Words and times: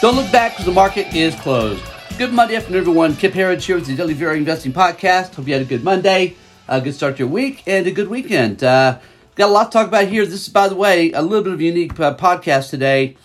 Don't 0.00 0.14
look 0.14 0.30
back 0.30 0.52
because 0.52 0.64
the 0.64 0.70
market 0.70 1.12
is 1.12 1.34
closed. 1.34 1.82
Good 2.18 2.32
Monday 2.32 2.54
afternoon, 2.54 2.82
everyone. 2.82 3.16
Kip 3.16 3.32
Herriage 3.32 3.64
here 3.64 3.74
with 3.74 3.86
the 3.86 3.96
Daily 3.96 4.14
VRA 4.14 4.36
Investing 4.36 4.72
Podcast. 4.72 5.34
Hope 5.34 5.48
you 5.48 5.54
had 5.54 5.62
a 5.62 5.64
good 5.64 5.82
Monday, 5.82 6.36
a 6.68 6.80
good 6.80 6.94
start 6.94 7.16
to 7.16 7.24
your 7.24 7.28
week, 7.28 7.64
and 7.66 7.84
a 7.84 7.90
good 7.90 8.06
weekend. 8.06 8.62
Uh, 8.62 9.00
got 9.34 9.48
a 9.48 9.52
lot 9.52 9.64
to 9.64 9.70
talk 9.72 9.88
about 9.88 10.06
here. 10.06 10.24
This 10.24 10.46
is, 10.46 10.48
by 10.50 10.68
the 10.68 10.76
way, 10.76 11.10
a 11.10 11.20
little 11.20 11.42
bit 11.42 11.52
of 11.52 11.58
a 11.58 11.64
unique 11.64 11.98
uh, 11.98 12.14
podcast 12.14 12.70
today. 12.70 13.16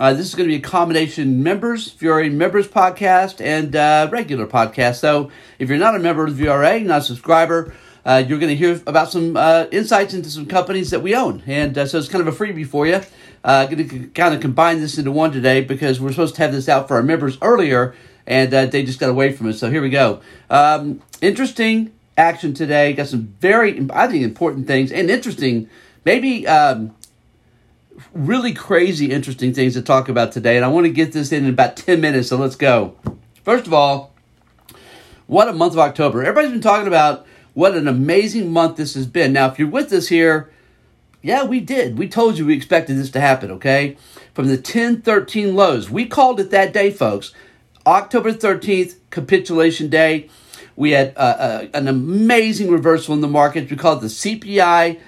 Uh, 0.00 0.12
this 0.12 0.26
is 0.26 0.34
going 0.34 0.48
to 0.48 0.52
be 0.52 0.60
a 0.60 0.68
combination 0.68 1.44
members, 1.44 1.94
VRA 1.94 2.32
members 2.32 2.66
podcast, 2.66 3.40
and 3.40 3.76
uh, 3.76 4.08
regular 4.10 4.48
podcast. 4.48 4.96
So 4.96 5.30
if 5.60 5.68
you're 5.68 5.78
not 5.78 5.94
a 5.94 6.00
member 6.00 6.26
of 6.26 6.34
VRA, 6.34 6.84
not 6.84 7.02
a 7.02 7.04
subscriber, 7.04 7.72
uh, 8.04 8.24
you're 8.26 8.40
going 8.40 8.50
to 8.50 8.56
hear 8.56 8.80
about 8.88 9.12
some 9.12 9.36
uh, 9.36 9.66
insights 9.70 10.14
into 10.14 10.30
some 10.30 10.46
companies 10.46 10.90
that 10.90 11.00
we 11.00 11.14
own. 11.14 11.44
And 11.46 11.78
uh, 11.78 11.86
so 11.86 11.98
it's 11.98 12.08
kind 12.08 12.26
of 12.26 12.34
a 12.34 12.36
freebie 12.36 12.66
for 12.66 12.88
you. 12.88 13.02
Uh, 13.44 13.66
going 13.66 13.88
to 13.88 14.06
kind 14.08 14.34
of 14.34 14.40
combine 14.40 14.80
this 14.80 14.98
into 14.98 15.12
one 15.12 15.32
today 15.32 15.60
because 15.60 16.00
we're 16.00 16.10
supposed 16.10 16.34
to 16.34 16.42
have 16.42 16.52
this 16.52 16.68
out 16.68 16.88
for 16.88 16.96
our 16.96 17.02
members 17.02 17.38
earlier, 17.40 17.94
and 18.26 18.52
uh, 18.52 18.66
they 18.66 18.84
just 18.84 18.98
got 18.98 19.10
away 19.10 19.32
from 19.32 19.48
us. 19.48 19.58
So 19.58 19.70
here 19.70 19.80
we 19.80 19.90
go. 19.90 20.20
Um, 20.50 21.02
interesting 21.20 21.92
action 22.16 22.52
today. 22.52 22.92
Got 22.92 23.06
some 23.06 23.34
very, 23.40 23.86
I 23.90 24.08
think, 24.08 24.24
important 24.24 24.66
things 24.66 24.90
and 24.90 25.08
interesting, 25.08 25.70
maybe 26.04 26.46
um, 26.46 26.94
really 28.12 28.52
crazy, 28.52 29.10
interesting 29.10 29.54
things 29.54 29.74
to 29.74 29.82
talk 29.82 30.08
about 30.08 30.32
today. 30.32 30.56
And 30.56 30.64
I 30.64 30.68
want 30.68 30.86
to 30.86 30.92
get 30.92 31.12
this 31.12 31.32
in 31.32 31.44
in 31.44 31.50
about 31.50 31.76
10 31.76 32.00
minutes, 32.00 32.28
so 32.28 32.36
let's 32.36 32.56
go. 32.56 32.96
First 33.44 33.66
of 33.66 33.72
all, 33.72 34.14
what 35.26 35.48
a 35.48 35.52
month 35.52 35.74
of 35.74 35.78
October. 35.78 36.22
Everybody's 36.22 36.50
been 36.50 36.60
talking 36.60 36.88
about 36.88 37.26
what 37.54 37.74
an 37.74 37.88
amazing 37.88 38.52
month 38.52 38.76
this 38.76 38.94
has 38.94 39.06
been. 39.06 39.32
Now, 39.32 39.48
if 39.48 39.58
you're 39.58 39.68
with 39.68 39.92
us 39.92 40.08
here, 40.08 40.50
yeah, 41.22 41.44
we 41.44 41.60
did. 41.60 41.98
We 41.98 42.08
told 42.08 42.38
you 42.38 42.46
we 42.46 42.54
expected 42.54 42.96
this 42.96 43.10
to 43.10 43.20
happen, 43.20 43.50
okay? 43.52 43.96
From 44.34 44.48
the 44.48 44.56
10 44.56 45.02
13 45.02 45.56
lows. 45.56 45.90
We 45.90 46.06
called 46.06 46.40
it 46.40 46.50
that 46.50 46.72
day, 46.72 46.90
folks. 46.90 47.34
October 47.86 48.32
13th, 48.32 48.96
capitulation 49.10 49.88
day. 49.88 50.28
We 50.76 50.92
had 50.92 51.12
uh, 51.16 51.20
uh, 51.20 51.66
an 51.74 51.88
amazing 51.88 52.70
reversal 52.70 53.14
in 53.14 53.20
the 53.20 53.28
markets. 53.28 53.70
We 53.70 53.76
called 53.76 53.98
it 53.98 54.02
the 54.02 54.06
CPI 54.08 55.00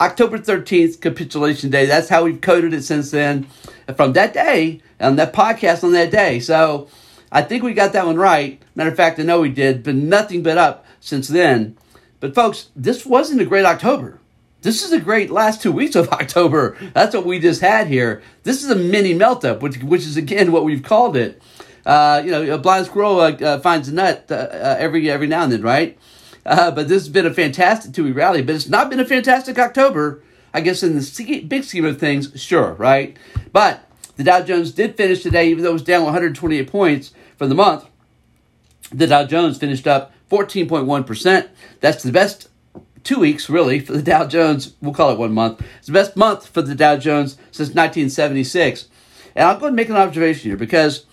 October 0.00 0.38
13th, 0.38 1.00
capitulation 1.00 1.70
day. 1.70 1.84
That's 1.84 2.08
how 2.08 2.24
we've 2.24 2.40
coded 2.40 2.72
it 2.72 2.82
since 2.82 3.10
then. 3.10 3.46
From 3.96 4.12
that 4.14 4.32
day, 4.32 4.80
on 5.00 5.16
that 5.16 5.32
podcast 5.32 5.84
on 5.84 5.92
that 5.92 6.10
day. 6.10 6.40
So 6.40 6.88
I 7.30 7.42
think 7.42 7.62
we 7.62 7.74
got 7.74 7.92
that 7.92 8.06
one 8.06 8.16
right. 8.16 8.62
Matter 8.74 8.90
of 8.90 8.96
fact, 8.96 9.18
I 9.18 9.24
know 9.24 9.40
we 9.40 9.50
did, 9.50 9.82
Been 9.82 10.08
nothing 10.08 10.42
but 10.42 10.56
up 10.56 10.86
since 11.00 11.28
then. 11.28 11.76
But 12.20 12.34
folks, 12.34 12.70
this 12.74 13.04
wasn't 13.04 13.40
a 13.40 13.46
great 13.46 13.64
October. 13.64 14.18
This 14.60 14.84
is 14.84 14.92
a 14.92 15.00
great 15.00 15.30
last 15.30 15.62
two 15.62 15.70
weeks 15.70 15.94
of 15.94 16.08
October. 16.12 16.76
That's 16.92 17.14
what 17.14 17.24
we 17.24 17.38
just 17.38 17.60
had 17.60 17.86
here. 17.86 18.22
This 18.42 18.64
is 18.64 18.70
a 18.70 18.76
mini 18.76 19.14
melt 19.14 19.44
up, 19.44 19.62
which, 19.62 19.78
which 19.78 20.02
is 20.02 20.16
again 20.16 20.52
what 20.52 20.64
we've 20.64 20.82
called 20.82 21.16
it. 21.16 21.40
Uh, 21.86 22.20
you 22.24 22.30
know, 22.30 22.54
a 22.54 22.58
blind 22.58 22.86
squirrel 22.86 23.20
uh, 23.20 23.32
uh, 23.32 23.58
finds 23.60 23.88
a 23.88 23.94
nut 23.94 24.26
uh, 24.30 24.34
uh, 24.34 24.76
every 24.78 25.10
every 25.10 25.26
now 25.26 25.44
and 25.44 25.52
then, 25.52 25.62
right? 25.62 25.98
But 26.44 26.88
this 26.88 27.02
has 27.02 27.08
been 27.08 27.26
a 27.26 27.32
fantastic 27.32 27.94
two 27.94 28.04
week 28.04 28.16
rally, 28.16 28.42
but 28.42 28.54
it's 28.54 28.68
not 28.68 28.90
been 28.90 29.00
a 29.00 29.06
fantastic 29.06 29.58
October. 29.58 30.22
I 30.52 30.60
guess 30.60 30.82
in 30.82 30.96
the 30.96 31.40
big 31.46 31.64
scheme 31.64 31.84
of 31.84 31.98
things, 31.98 32.32
sure, 32.40 32.72
right? 32.74 33.16
But 33.52 33.88
the 34.16 34.24
Dow 34.24 34.42
Jones 34.42 34.72
did 34.72 34.96
finish 34.96 35.22
today, 35.22 35.48
even 35.50 35.62
though 35.62 35.70
it 35.70 35.74
was 35.74 35.82
down 35.82 36.04
128 36.04 36.70
points 36.70 37.12
for 37.36 37.46
the 37.46 37.54
month. 37.54 37.86
The 38.90 39.06
Dow 39.06 39.24
Jones 39.24 39.58
finished 39.58 39.86
up 39.86 40.12
14.1%. 40.30 41.48
That's 41.80 42.02
the 42.02 42.12
best 42.12 42.47
two 43.08 43.18
weeks, 43.18 43.48
really, 43.48 43.80
for 43.80 43.92
the 43.92 44.02
Dow 44.02 44.26
Jones. 44.26 44.74
We'll 44.82 44.92
call 44.92 45.10
it 45.10 45.18
one 45.18 45.32
month. 45.32 45.62
It's 45.78 45.86
the 45.86 45.94
best 45.94 46.14
month 46.14 46.46
for 46.46 46.60
the 46.60 46.74
Dow 46.74 46.98
Jones 46.98 47.38
since 47.50 47.70
1976. 47.70 48.86
And 49.34 49.48
I'll 49.48 49.58
go 49.58 49.66
and 49.66 49.74
make 49.74 49.88
an 49.88 49.96
observation 49.96 50.50
here 50.50 50.58
because 50.58 51.06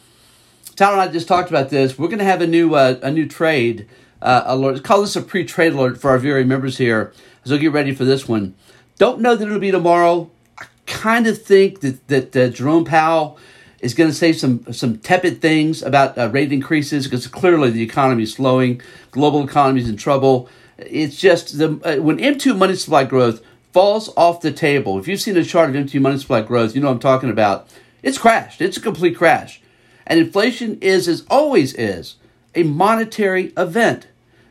Tyler 0.75 0.99
and 0.99 1.01
I 1.01 1.07
just 1.07 1.29
talked 1.29 1.49
about 1.49 1.69
this. 1.69 1.97
We're 1.97 2.09
going 2.09 2.19
to 2.19 2.25
have 2.25 2.41
a 2.41 2.47
new 2.47 2.75
uh, 2.75 2.99
a 3.01 3.11
new 3.11 3.25
trade 3.25 3.87
uh, 4.21 4.43
alert. 4.45 4.83
Call 4.83 5.01
this 5.01 5.15
a 5.15 5.21
pre-trade 5.21 5.71
alert 5.71 6.01
for 6.01 6.09
our 6.09 6.19
VRA 6.19 6.45
members 6.45 6.77
here. 6.77 7.13
So 7.45 7.57
get 7.57 7.71
ready 7.71 7.95
for 7.95 8.03
this 8.03 8.27
one. 8.27 8.55
Don't 8.97 9.21
know 9.21 9.37
that 9.37 9.45
it'll 9.45 9.59
be 9.59 9.71
tomorrow. 9.71 10.29
I 10.59 10.65
kind 10.87 11.27
of 11.27 11.41
think 11.41 11.79
that 11.79 12.05
that 12.09 12.35
uh, 12.35 12.49
Jerome 12.49 12.83
Powell 12.83 13.37
is 13.79 13.93
going 13.93 14.09
to 14.09 14.15
say 14.15 14.33
some 14.33 14.69
some 14.73 14.97
tepid 14.97 15.41
things 15.41 15.81
about 15.81 16.17
uh, 16.17 16.29
rate 16.29 16.51
increases 16.51 17.05
because 17.05 17.25
clearly 17.27 17.69
the 17.69 17.83
economy 17.83 18.23
is 18.23 18.33
slowing, 18.33 18.81
global 19.11 19.45
economy 19.45 19.79
is 19.79 19.87
in 19.87 19.95
trouble. 19.95 20.49
It's 20.77 21.17
just 21.17 21.57
the 21.57 21.79
uh, 21.83 22.01
when 22.01 22.17
M2 22.17 22.57
money 22.57 22.75
supply 22.75 23.03
growth 23.03 23.41
falls 23.71 24.09
off 24.15 24.41
the 24.41 24.51
table. 24.51 24.99
If 24.99 25.07
you've 25.07 25.21
seen 25.21 25.37
a 25.37 25.43
chart 25.43 25.69
of 25.69 25.75
M2 25.75 26.01
money 26.01 26.17
supply 26.17 26.41
growth, 26.41 26.75
you 26.75 26.81
know 26.81 26.87
what 26.87 26.93
I'm 26.93 26.99
talking 26.99 27.29
about. 27.29 27.67
It's 28.03 28.17
crashed. 28.17 28.61
It's 28.61 28.77
a 28.77 28.81
complete 28.81 29.17
crash, 29.17 29.61
and 30.05 30.19
inflation 30.19 30.77
is 30.81 31.07
as 31.07 31.25
always 31.29 31.73
is 31.73 32.15
a 32.53 32.63
monetary 32.63 33.53
event. 33.57 34.07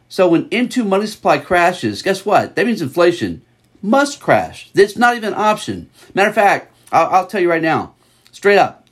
So 0.09 0.29
when 0.29 0.49
M2 0.51 0.87
money 0.87 1.07
supply 1.07 1.39
crashes, 1.39 2.03
guess 2.03 2.25
what? 2.25 2.57
That 2.57 2.67
means 2.67 2.83
inflation 2.83 3.43
must 3.83 4.21
crash. 4.21 4.71
It's 4.75 4.97
not 4.97 5.17
even 5.17 5.33
an 5.33 5.39
option. 5.39 5.91
Matter 6.15 6.29
of 6.29 6.35
fact, 6.35 6.73
I'll, 6.93 7.09
I'll 7.09 7.27
tell 7.27 7.41
you 7.41 7.51
right 7.51 7.63
now, 7.63 7.95
straight 8.33 8.59
up 8.59 8.85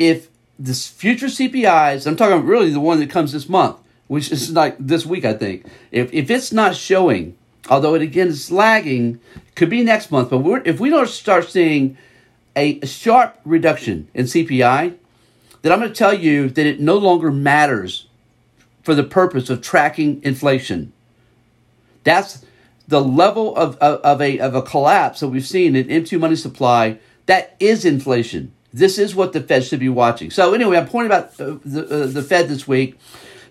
if 0.00 0.28
this 0.58 0.88
future 0.88 1.26
CPIs, 1.26 2.06
I'm 2.06 2.16
talking 2.16 2.46
really 2.46 2.70
the 2.70 2.80
one 2.80 3.00
that 3.00 3.10
comes 3.10 3.32
this 3.32 3.50
month, 3.50 3.76
which 4.10 4.32
is 4.32 4.50
like 4.50 4.74
this 4.80 5.06
week, 5.06 5.24
I 5.24 5.34
think. 5.34 5.64
If 5.92 6.12
if 6.12 6.30
it's 6.30 6.52
not 6.52 6.74
showing, 6.74 7.36
although 7.68 7.94
it 7.94 8.02
again 8.02 8.26
is 8.26 8.50
lagging, 8.50 9.20
could 9.54 9.70
be 9.70 9.84
next 9.84 10.10
month. 10.10 10.30
But 10.30 10.66
if 10.66 10.80
we 10.80 10.90
don't 10.90 11.08
start 11.08 11.48
seeing 11.48 11.96
a 12.56 12.84
sharp 12.84 13.38
reduction 13.44 14.08
in 14.12 14.24
CPI, 14.24 14.96
then 15.62 15.72
I'm 15.72 15.78
going 15.78 15.92
to 15.92 15.94
tell 15.94 16.12
you 16.12 16.48
that 16.48 16.66
it 16.66 16.80
no 16.80 16.96
longer 16.96 17.30
matters 17.30 18.08
for 18.82 18.96
the 18.96 19.04
purpose 19.04 19.48
of 19.48 19.62
tracking 19.62 20.20
inflation. 20.24 20.92
That's 22.02 22.44
the 22.88 23.00
level 23.00 23.54
of, 23.54 23.76
of, 23.76 24.00
of 24.00 24.20
a, 24.20 24.40
of 24.40 24.56
a 24.56 24.62
collapse 24.62 25.20
that 25.20 25.28
we've 25.28 25.46
seen 25.46 25.76
in 25.76 25.86
M2 25.86 26.18
money 26.18 26.34
supply. 26.34 26.98
That 27.26 27.54
is 27.60 27.84
inflation. 27.84 28.50
This 28.72 28.98
is 28.98 29.14
what 29.14 29.32
the 29.34 29.40
Fed 29.40 29.62
should 29.62 29.78
be 29.78 29.88
watching. 29.88 30.32
So 30.32 30.52
anyway, 30.52 30.78
I'm 30.78 30.88
pointing 30.88 31.12
about 31.12 31.36
the, 31.36 31.52
uh, 31.54 32.06
the 32.08 32.22
Fed 32.24 32.48
this 32.48 32.66
week. 32.66 32.98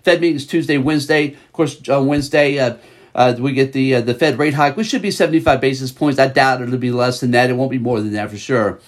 Fed 0.02 0.20
meetings 0.20 0.46
Tuesday, 0.46 0.78
Wednesday. 0.78 1.34
Of 1.34 1.52
course, 1.52 1.88
on 1.88 2.06
Wednesday 2.06 2.58
uh, 2.58 2.76
uh, 3.14 3.36
we 3.38 3.52
get 3.52 3.72
the 3.72 3.96
uh, 3.96 4.00
the 4.00 4.14
Fed 4.14 4.38
rate 4.38 4.54
hike, 4.54 4.76
which 4.76 4.88
should 4.88 5.02
be 5.02 5.10
75 5.10 5.60
basis 5.60 5.92
points. 5.92 6.18
I 6.18 6.28
doubt 6.28 6.62
it'll 6.62 6.78
be 6.78 6.90
less 6.90 7.20
than 7.20 7.32
that. 7.32 7.50
It 7.50 7.54
won't 7.54 7.70
be 7.70 7.78
more 7.78 8.00
than 8.00 8.12
that 8.12 8.30
for 8.30 8.38
sure. 8.38 8.80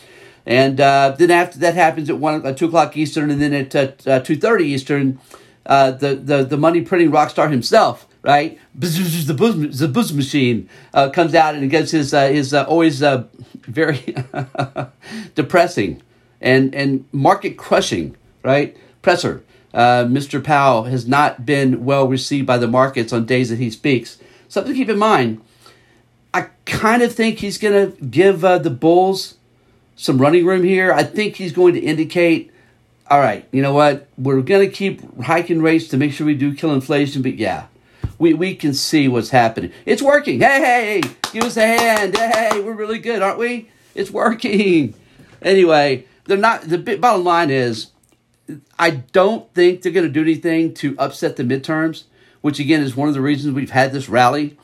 And 0.46 0.80
uh, 0.80 1.14
then 1.18 1.30
after 1.30 1.58
that 1.60 1.74
happens 1.74 2.10
at 2.10 2.18
one 2.18 2.54
two 2.54 2.66
o'clock 2.66 2.96
Eastern, 2.96 3.30
and 3.30 3.40
then 3.40 3.52
at 3.52 4.24
two 4.24 4.36
thirty 4.36 4.64
Eastern, 4.66 5.20
the, 5.64 6.20
the 6.22 6.44
the 6.44 6.56
money 6.56 6.82
printing 6.82 7.10
rock 7.10 7.30
star 7.30 7.48
himself, 7.48 8.06
right? 8.22 8.58
The 8.74 9.34
booze, 9.36 9.78
the 9.78 9.88
booze 9.88 10.12
machine 10.12 10.68
comes 10.92 11.34
out 11.34 11.54
and 11.54 11.70
gets 11.70 11.92
his 11.92 12.10
his 12.12 12.54
always 12.54 13.02
very 13.66 14.16
depressing 15.34 16.02
and 16.40 16.74
and 16.74 17.04
market 17.12 17.56
crushing, 17.56 18.16
right? 18.42 18.76
Presser. 19.00 19.42
Uh, 19.74 20.04
Mr. 20.04 20.42
Powell 20.42 20.84
has 20.84 21.06
not 21.06 21.46
been 21.46 21.84
well 21.84 22.06
received 22.06 22.46
by 22.46 22.58
the 22.58 22.66
markets 22.66 23.12
on 23.12 23.24
days 23.24 23.48
that 23.50 23.58
he 23.58 23.70
speaks. 23.70 24.18
Something 24.48 24.74
to 24.74 24.78
keep 24.78 24.88
in 24.88 24.98
mind. 24.98 25.40
I 26.34 26.48
kind 26.66 27.02
of 27.02 27.14
think 27.14 27.38
he's 27.38 27.58
going 27.58 27.92
to 27.92 28.04
give 28.04 28.44
uh, 28.44 28.58
the 28.58 28.70
Bulls 28.70 29.36
some 29.96 30.18
running 30.18 30.44
room 30.44 30.64
here. 30.64 30.92
I 30.92 31.02
think 31.02 31.36
he's 31.36 31.52
going 31.52 31.74
to 31.74 31.80
indicate, 31.80 32.50
all 33.10 33.20
right, 33.20 33.46
you 33.52 33.62
know 33.62 33.72
what? 33.72 34.08
We're 34.18 34.40
going 34.42 34.68
to 34.68 34.74
keep 34.74 35.22
hiking 35.22 35.62
rates 35.62 35.88
to 35.88 35.96
make 35.96 36.12
sure 36.12 36.26
we 36.26 36.34
do 36.34 36.54
kill 36.54 36.72
inflation, 36.72 37.22
but 37.22 37.36
yeah, 37.36 37.66
we, 38.18 38.34
we 38.34 38.54
can 38.54 38.74
see 38.74 39.08
what's 39.08 39.30
happening. 39.30 39.72
It's 39.86 40.02
working. 40.02 40.40
Hey, 40.40 41.00
hey, 41.00 41.10
give 41.32 41.44
us 41.44 41.56
a 41.56 41.66
hand. 41.66 42.16
Hey, 42.16 42.60
we're 42.60 42.72
really 42.72 42.98
good, 42.98 43.22
aren't 43.22 43.38
we? 43.38 43.70
It's 43.94 44.10
working. 44.10 44.94
Anyway, 45.40 46.06
they're 46.26 46.36
not. 46.36 46.62
The 46.62 46.78
bottom 46.78 47.24
line 47.24 47.50
is, 47.50 47.88
I 48.78 48.90
don't 48.90 49.52
think 49.54 49.82
they're 49.82 49.92
going 49.92 50.06
to 50.06 50.12
do 50.12 50.22
anything 50.22 50.74
to 50.74 50.96
upset 50.98 51.36
the 51.36 51.42
midterms, 51.42 52.04
which 52.40 52.58
again 52.58 52.82
is 52.82 52.96
one 52.96 53.08
of 53.08 53.14
the 53.14 53.20
reasons 53.20 53.54
we've 53.54 53.70
had 53.70 53.92
this 53.92 54.08
rally. 54.08 54.56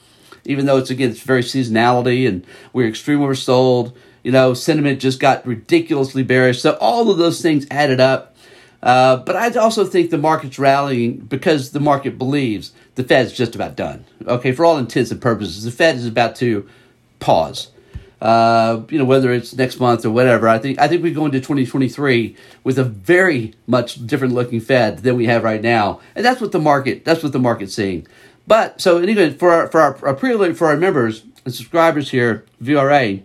Even 0.44 0.66
though 0.66 0.78
it's 0.78 0.90
again 0.90 1.10
it's 1.10 1.20
very 1.20 1.42
seasonality 1.42 2.26
and 2.26 2.46
we're 2.72 2.88
extremely 2.88 3.26
oversold. 3.26 3.94
You 4.22 4.32
know, 4.32 4.54
sentiment 4.54 5.00
just 5.00 5.20
got 5.20 5.46
ridiculously 5.46 6.22
bearish. 6.22 6.60
So 6.60 6.76
all 6.80 7.10
of 7.10 7.18
those 7.18 7.40
things 7.40 7.66
added 7.70 8.00
up. 8.00 8.34
Uh, 8.82 9.16
but 9.16 9.36
I 9.36 9.50
also 9.58 9.84
think 9.84 10.10
the 10.10 10.18
market's 10.18 10.58
rallying 10.58 11.18
because 11.18 11.72
the 11.72 11.80
market 11.80 12.16
believes 12.16 12.72
the 12.94 13.04
Fed's 13.04 13.32
just 13.32 13.54
about 13.54 13.76
done. 13.76 14.04
Okay, 14.26 14.52
for 14.52 14.64
all 14.64 14.78
intents 14.78 15.10
and 15.10 15.20
purposes, 15.20 15.64
the 15.64 15.70
Fed 15.70 15.96
is 15.96 16.06
about 16.06 16.36
to 16.36 16.68
pause 17.18 17.70
uh, 18.20 18.82
you 18.88 18.98
know, 18.98 19.04
whether 19.04 19.32
it's 19.32 19.54
next 19.54 19.78
month 19.78 20.04
or 20.04 20.10
whatever. 20.10 20.48
I 20.48 20.58
think 20.58 20.78
I 20.80 20.88
think 20.88 21.02
we 21.02 21.12
go 21.12 21.26
into 21.26 21.38
2023 21.38 22.36
with 22.64 22.78
a 22.78 22.84
very 22.84 23.54
much 23.66 24.06
different 24.06 24.34
looking 24.34 24.60
Fed 24.60 24.98
than 24.98 25.16
we 25.16 25.26
have 25.26 25.44
right 25.44 25.62
now, 25.62 26.00
and 26.14 26.24
that's 26.24 26.40
what 26.40 26.52
the 26.52 26.58
market 26.58 27.04
that's 27.04 27.22
what 27.22 27.32
the 27.32 27.38
market's 27.38 27.74
seeing. 27.74 28.06
But 28.46 28.80
so 28.80 28.98
anyway, 28.98 29.30
for 29.30 29.52
our 29.52 29.68
for 29.68 29.80
our, 29.80 30.06
our 30.06 30.14
pre 30.14 30.52
for 30.54 30.66
our 30.68 30.76
members 30.76 31.22
and 31.44 31.54
subscribers 31.54 32.10
here, 32.10 32.44
VRA, 32.62 33.22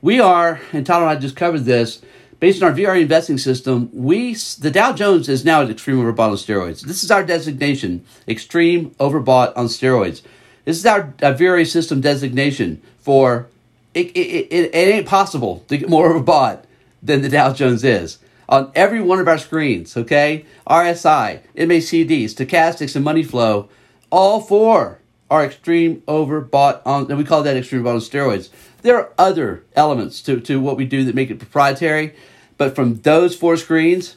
we 0.00 0.18
are 0.18 0.60
and 0.72 0.84
Tyler 0.84 1.06
and 1.06 1.18
I 1.18 1.20
just 1.20 1.36
covered 1.36 1.64
this. 1.64 2.02
based 2.40 2.60
on 2.60 2.70
our 2.70 2.76
VRA 2.76 3.02
investing 3.02 3.38
system, 3.38 3.88
we 3.92 4.34
the 4.58 4.70
Dow 4.72 4.92
Jones 4.92 5.28
is 5.28 5.44
now 5.44 5.62
at 5.62 5.70
extreme 5.70 5.98
overbought 5.98 6.30
on 6.30 6.36
steroids. 6.36 6.80
This 6.80 7.04
is 7.04 7.10
our 7.12 7.22
designation, 7.22 8.04
extreme 8.26 8.90
overbought 8.98 9.52
on 9.54 9.66
steroids. 9.66 10.22
This 10.64 10.78
is 10.78 10.86
our, 10.86 11.12
VR 11.20 11.66
system 11.66 12.00
designation 12.00 12.80
for 12.98 13.48
it, 13.94 14.08
it, 14.08 14.20
it, 14.50 14.74
it 14.74 14.94
ain't 14.94 15.06
possible 15.06 15.64
to 15.68 15.76
get 15.76 15.88
more 15.88 16.12
overbought 16.12 16.62
than 17.02 17.22
the 17.22 17.28
Dow 17.28 17.52
Jones 17.52 17.84
is 17.84 18.18
on 18.48 18.70
every 18.74 19.00
one 19.00 19.18
of 19.18 19.28
our 19.28 19.38
screens, 19.38 19.96
okay? 19.96 20.44
RSI, 20.68 21.40
MACD, 21.56 22.24
stochastics, 22.24 22.94
and 22.94 23.04
money 23.04 23.22
flow, 23.22 23.68
all 24.10 24.40
four 24.40 24.98
are 25.30 25.44
extreme 25.44 26.02
overbought 26.02 26.82
on, 26.84 27.08
and 27.08 27.16
we 27.16 27.24
call 27.24 27.42
that 27.42 27.56
extreme 27.56 27.82
overbought 27.82 27.94
on 27.94 28.00
steroids. 28.00 28.50
There 28.82 28.96
are 28.96 29.12
other 29.16 29.64
elements 29.74 30.20
to, 30.22 30.40
to 30.40 30.60
what 30.60 30.76
we 30.76 30.84
do 30.84 31.04
that 31.04 31.14
make 31.14 31.30
it 31.30 31.38
proprietary, 31.38 32.14
but 32.58 32.74
from 32.74 33.00
those 33.00 33.34
four 33.34 33.56
screens, 33.56 34.16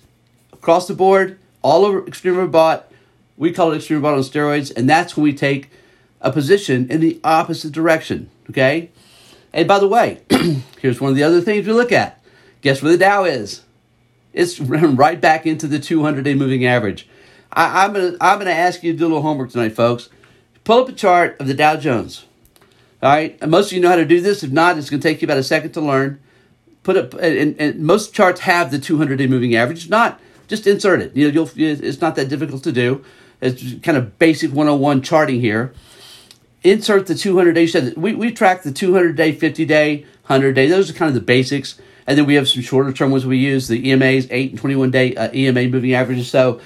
across 0.52 0.88
the 0.88 0.94
board, 0.94 1.40
all 1.62 1.86
over 1.86 2.06
extreme 2.06 2.36
overbought, 2.36 2.84
we 3.38 3.52
call 3.52 3.72
it 3.72 3.78
extreme 3.78 4.02
overbought 4.02 4.16
on 4.16 4.20
steroids, 4.20 4.76
and 4.76 4.90
that's 4.90 5.16
when 5.16 5.24
we 5.24 5.34
take 5.34 5.70
a 6.26 6.32
position 6.32 6.90
in 6.90 7.00
the 7.00 7.20
opposite 7.24 7.72
direction, 7.72 8.30
okay? 8.50 8.90
And 9.54 9.68
by 9.68 9.78
the 9.78 9.88
way, 9.88 10.24
here's 10.82 11.00
one 11.00 11.12
of 11.12 11.16
the 11.16 11.24
other 11.24 11.40
things 11.40 11.66
we 11.68 11.72
look 11.72 11.92
at. 11.92 12.22
Guess 12.62 12.82
where 12.82 12.92
the 12.92 12.98
Dow 12.98 13.24
is? 13.24 13.62
It's 14.34 14.60
right 14.60 15.22
back 15.22 15.46
into 15.46 15.68
the 15.68 15.80
200 15.80 16.24
day 16.26 16.34
moving 16.34 16.66
average. 16.66 17.08
I, 17.54 17.86
am 17.86 17.94
gonna 17.94 18.18
I'm 18.20 18.40
gonna 18.40 18.52
ask 18.52 18.84
you 18.84 18.92
to 18.92 18.98
do 18.98 19.06
a 19.06 19.08
little 19.08 19.22
homework 19.22 19.52
tonight, 19.52 19.76
folks. 19.76 20.10
Pull 20.66 20.82
up 20.82 20.90
a 20.90 20.94
chart 20.94 21.40
of 21.40 21.48
the 21.48 21.54
Dow 21.54 21.78
Jones. 21.78 22.26
All 23.04 23.10
right, 23.10 23.38
and 23.40 23.52
most 23.52 23.68
of 23.68 23.74
you 23.74 23.82
know 23.82 23.90
how 23.90 23.96
to 23.96 24.04
do 24.04 24.20
this. 24.20 24.44
If 24.44 24.52
not, 24.52 24.78
it's 24.78 24.90
gonna 24.90 25.02
take 25.02 25.22
you 25.22 25.28
about 25.28 25.38
a 25.38 25.44
second 25.44 25.72
to 25.74 25.82
learn. 25.82 26.20
Put 26.82 26.98
up, 26.98 27.14
and, 27.14 27.56
and 27.60 27.80
most 27.80 28.14
charts 28.14 28.42
have 28.42 28.72
the 28.72 28.80
200 28.80 29.18
day 29.18 29.28
moving 29.28 29.56
average. 29.56 29.86
If 29.86 29.90
Not 29.92 30.20
just 30.48 30.68
insert 30.68 31.02
it. 31.02 31.16
You 31.16 31.28
know, 31.28 31.34
you'll 31.34 31.50
it's 31.56 32.02
not 32.02 32.16
that 32.16 32.30
difficult 32.30 32.64
to 32.64 32.72
do. 32.72 33.06
It's 33.42 33.76
kind 33.84 33.98
of 33.98 34.18
basic 34.18 34.52
101 34.52 35.04
charting 35.04 35.40
here 35.40 35.74
insert 36.66 37.08
the 37.08 37.16
200 37.16 37.54
day. 37.54 37.94
We, 37.96 38.14
we 38.14 38.32
track 38.32 38.64
the 38.64 38.72
200 38.72 39.16
day, 39.16 39.32
50 39.32 39.66
day, 39.66 39.98
100 40.28 40.54
day. 40.54 40.68
Those 40.68 40.90
are 40.90 40.94
kind 40.94 41.08
of 41.08 41.14
the 41.14 41.22
basics. 41.22 41.80
And 42.08 42.18
then 42.18 42.26
we 42.26 42.36
have 42.36 42.48
some 42.48 42.62
shorter 42.62 42.92
term 42.92 43.12
ones 43.12 43.26
we 43.26 43.38
use, 43.38 43.68
the 43.68 43.82
EMAs, 43.82 44.28
8 44.30 44.52
and 44.52 44.60
21 44.60 44.92
day 44.92 45.16
uh, 45.16 45.32
EMA 45.34 45.68
moving 45.68 45.94
averages. 45.94 46.30
So, 46.30 46.60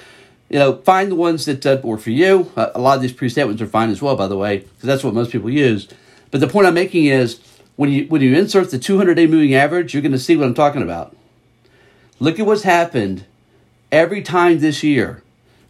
you 0.48 0.58
know, 0.58 0.78
find 0.78 1.10
the 1.10 1.16
ones 1.16 1.44
that 1.44 1.64
uh, 1.64 1.80
work 1.82 2.00
for 2.00 2.10
you. 2.10 2.50
Uh, 2.56 2.70
a 2.74 2.80
lot 2.80 2.96
of 2.96 3.02
these 3.02 3.12
preset 3.12 3.46
ones 3.46 3.62
are 3.62 3.66
fine 3.66 3.90
as 3.90 4.02
well, 4.02 4.16
by 4.16 4.26
the 4.26 4.36
way, 4.36 4.58
because 4.58 4.86
that's 4.86 5.04
what 5.04 5.14
most 5.14 5.30
people 5.30 5.50
use. 5.50 5.88
But 6.30 6.40
the 6.40 6.48
point 6.48 6.66
I'm 6.66 6.74
making 6.74 7.06
is 7.06 7.40
when 7.76 7.90
you, 7.90 8.06
when 8.08 8.20
you 8.20 8.36
insert 8.36 8.70
the 8.70 8.78
200 8.78 9.14
day 9.14 9.26
moving 9.26 9.54
average, 9.54 9.94
you're 9.94 10.02
going 10.02 10.12
to 10.12 10.18
see 10.18 10.36
what 10.36 10.46
I'm 10.46 10.54
talking 10.54 10.82
about. 10.82 11.16
Look 12.18 12.38
at 12.38 12.46
what's 12.46 12.64
happened 12.64 13.24
every 13.90 14.22
time 14.22 14.58
this 14.58 14.82
year 14.82 15.22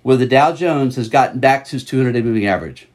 where 0.03 0.17
the 0.17 0.27
Dow 0.27 0.53
Jones 0.53 0.97
has 0.97 1.09
gotten 1.09 1.41
back 1.41 1.65
to 1.67 1.77
its 1.77 1.85
200 1.85 2.12
day 2.12 2.23
moving 2.23 2.47
average. 2.47 2.88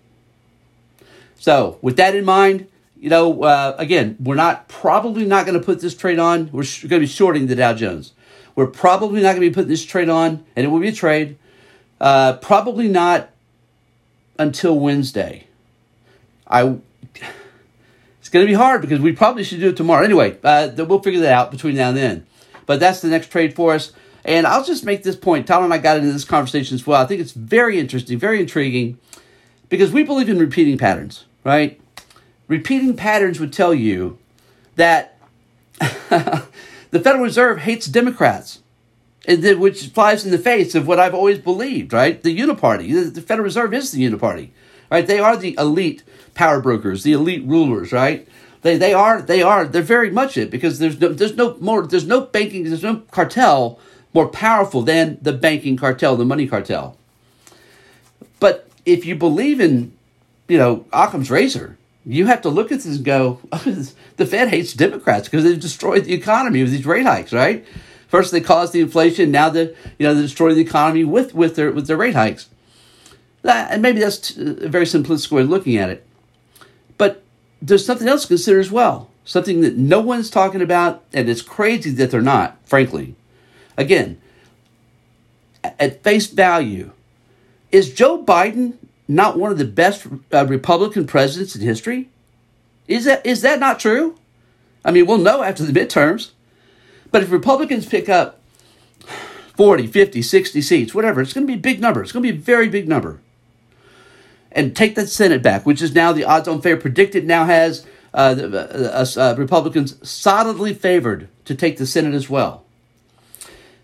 So, 1.46 1.78
with 1.84 1.98
that 1.98 2.16
in 2.16 2.26
mind, 2.26 2.66
you 3.00 3.12
know, 3.12 3.44
uh, 3.44 3.76
again, 3.78 4.18
we're 4.20 4.34
not 4.34 4.68
probably 4.68 5.28
not 5.28 5.46
going 5.46 5.56
to 5.56 5.64
put 5.64 5.80
this 5.80 5.96
trade 5.96 6.18
on. 6.18 6.50
We're 6.52 6.64
sh- 6.64 6.86
going 6.86 7.00
to 7.00 7.06
be 7.06 7.06
shorting 7.06 7.46
the 7.46 7.56
Dow 7.56 7.76
Jones. 7.76 8.14
We're 8.56 8.66
probably 8.66 9.22
not 9.22 9.36
going 9.36 9.42
to 9.42 9.50
be 9.52 9.54
putting 9.54 9.70
this 9.70 9.86
trade 9.86 10.10
on, 10.10 10.44
and 10.56 10.66
it 10.66 10.70
will 10.70 10.80
be 10.80 10.88
a 10.88 10.92
trade. 10.92 11.38
Uh, 12.02 12.38
probably 12.38 12.88
not 12.88 13.30
until 14.40 14.80
Wednesday. 14.80 15.46
I. 16.48 16.80
It's 18.22 18.30
going 18.30 18.44
to 18.44 18.52
be 18.52 18.56
hard 18.56 18.82
because 18.82 19.00
we 19.00 19.12
probably 19.12 19.44
should 19.44 19.60
do 19.60 19.70
it 19.70 19.78
tomorrow. 19.78 20.04
Anyway, 20.04 20.40
uh, 20.44 20.72
we'll 20.76 21.04
figure 21.04 21.22
that 21.22 21.32
out 21.32 21.52
between 21.52 21.76
now 21.76 21.90
and 21.90 21.98
then. 21.98 22.26
But 22.66 22.80
that's 22.80 23.02
the 23.02 23.08
next 23.08 23.30
trade 23.30 23.56
for 23.56 23.76
us. 23.76 23.92
And 24.24 24.48
I'll 24.48 24.66
just 24.66 24.84
make 24.84 25.04
this 25.04 25.16
point. 25.16 25.46
Tyler 25.46 25.66
and 25.66 25.74
I 25.76 25.78
got 25.78 25.98
into 25.98 26.12
this 26.12 26.26
conversation 26.26 26.74
as 26.74 26.88
well. 26.88 27.00
I 27.00 27.06
think 27.06 27.22
it's 27.22 27.34
very 27.34 27.78
interesting, 27.78 28.18
very 28.18 28.40
intriguing 28.40 28.98
because 29.70 29.92
we 29.92 30.02
believe 30.04 30.30
in 30.30 30.40
repeating 30.40 30.80
patterns, 30.80 31.26
right? 31.46 31.80
Repeating 32.50 32.98
patterns 32.98 33.40
would 33.40 33.54
tell 33.54 33.74
you 33.74 34.18
that 34.76 35.18
the 35.80 37.00
Federal 37.00 37.24
Reserve 37.24 37.60
hates 37.60 37.86
Democrats, 37.86 38.60
which 39.28 39.88
flies 39.88 40.26
in 40.26 40.32
the 40.32 40.38
face 40.38 40.76
of 40.76 40.88
what 40.88 41.00
I've 41.00 41.16
always 41.16 41.40
believed, 41.40 41.94
right? 41.94 42.22
The 42.22 42.38
uniparty. 42.38 43.14
The 43.14 43.22
Federal 43.22 43.46
Reserve 43.46 43.74
is 43.74 43.92
the 43.92 44.04
uniparty, 44.04 44.50
right? 44.92 45.08
They 45.08 45.20
are 45.20 45.38
the 45.38 45.56
elite 45.58 46.04
power 46.34 46.60
brokers, 46.60 47.04
the 47.04 47.14
elite 47.14 47.46
rulers, 47.46 47.94
right? 47.94 48.28
They, 48.62 48.78
they 48.78 48.94
are 48.94 49.22
they 49.22 49.44
are 49.44 49.66
they're 49.66 49.84
very 49.84 50.10
much 50.10 50.38
it 50.38 50.50
because 50.50 50.80
there's 50.80 51.00
no 51.00 51.10
there's 51.10 51.36
no 51.36 51.56
more 51.60 51.86
there's 51.86 52.08
no 52.08 52.22
banking 52.22 52.64
there's 52.64 52.82
no 52.82 52.98
cartel 53.12 53.80
more 54.12 54.28
powerful 54.28 54.82
than 54.82 55.20
the 55.22 55.34
banking 55.34 55.78
cartel 55.78 56.16
the 56.16 56.26
money 56.26 56.48
cartel. 56.48 56.98
But 58.40 58.68
if 58.84 59.06
you 59.06 59.16
believe 59.16 59.60
in, 59.60 59.95
you 60.48 60.58
know, 60.58 60.86
Occam's 60.94 61.32
razor, 61.32 61.78
you 62.06 62.28
have 62.28 62.42
to 62.42 62.50
look 62.50 62.72
at 62.72 62.82
this 62.82 62.98
and 62.98 63.06
go, 63.06 63.40
the 64.18 64.26
Fed 64.26 64.50
hates 64.50 64.74
Democrats 64.74 65.28
because 65.28 65.44
they've 65.44 65.60
destroyed 65.60 66.06
the 66.06 66.14
economy 66.14 66.62
with 66.62 66.72
these 66.72 66.86
rate 66.86 67.06
hikes, 67.06 67.34
right? 67.34 67.66
First 68.08 68.32
they 68.32 68.42
caused 68.42 68.74
the 68.74 68.82
inflation, 68.82 69.32
now 69.32 69.50
they 69.50 69.76
you 69.98 70.06
know 70.06 70.14
they 70.14 70.22
destroy 70.22 70.54
the 70.54 70.62
economy 70.62 71.04
with 71.04 71.34
with 71.34 71.56
their 71.56 71.72
with 71.72 71.88
their 71.88 71.98
rate 71.98 72.16
hikes. 72.16 72.48
That, 73.42 73.72
and 73.72 73.82
maybe 73.82 74.00
that's 74.00 74.36
a 74.38 74.70
very 74.70 74.86
simplistic 74.86 75.32
way 75.32 75.44
of 75.44 75.50
looking 75.50 75.78
at 75.78 75.90
it. 75.90 76.06
But 76.98 77.24
there's 77.62 77.86
something 77.86 78.08
else 78.08 78.24
to 78.24 78.30
consider 78.30 78.60
as 78.60 78.72
well. 78.72 79.10
Something 79.24 79.62
that 79.62 79.76
no 79.76 80.00
one's 80.02 80.30
talking 80.30 80.62
about, 80.62 81.04
and 81.14 81.30
it's 81.30 81.42
crazy 81.42 81.92
that 81.92 82.12
they're 82.12 82.22
not, 82.22 82.58
frankly. 82.66 83.16
Again, 83.78 84.20
at 85.64 86.04
face 86.04 86.28
value, 86.28 86.92
is 87.72 87.94
Joe 87.94 88.24
Biden 88.24 88.78
not 89.07 89.38
one 89.38 89.52
of 89.52 89.57
the 89.57 89.66
best 89.66 90.07
uh, 90.34 90.46
Republican 90.46 91.07
presidents 91.07 91.56
in 91.56 91.62
history? 91.62 92.10
Is 92.88 93.06
that 93.06 93.25
is 93.25 93.42
that 93.42 93.60
not 93.60 93.80
true? 93.80 94.18
I 94.84 94.92
mean, 94.92 95.06
we'll 95.06 95.18
know 95.18 95.42
after 95.42 95.63
the 95.63 95.78
midterms. 95.78 96.31
But 97.12 97.24
if 97.24 97.31
Republicans 97.31 97.86
pick 97.86 98.10
up 98.10 98.40
40, 99.56 99.88
50, 99.88 100.22
60 100.22 100.62
seats, 100.62 100.94
whatever, 100.94 101.22
it's 101.22 101.34
going 101.34 101.48
to 101.48 101.52
be 101.52 101.57
a 101.57 101.62
big 101.62 101.80
number. 101.80 102.04
It's 102.04 102.12
going 102.12 102.24
to 102.24 102.31
be 102.31 102.38
a 102.38 102.42
very 102.42 102.68
big 102.68 102.88
number. 102.88 103.22
And 104.52 104.75
take 104.75 104.96
that 104.96 105.08
Senate 105.08 105.42
back, 105.42 105.66
which 105.66 105.81
is 105.81 105.94
now 105.94 106.12
the 106.12 106.24
odds 106.24 106.48
on 106.48 106.62
fair 106.62 106.78
predicted 106.78 107.25
now 107.25 107.46
has 107.46 107.86
uh, 108.13 108.18
uh, 108.18 109.06
uh, 109.18 109.36
Republicans 109.38 109.98
solidly 110.08 110.74
favored 110.74 111.27
to 111.44 111.53
take 111.53 111.77
the 111.77 111.86
Senate 111.86 112.13
as 112.13 112.30
well. 112.30 112.63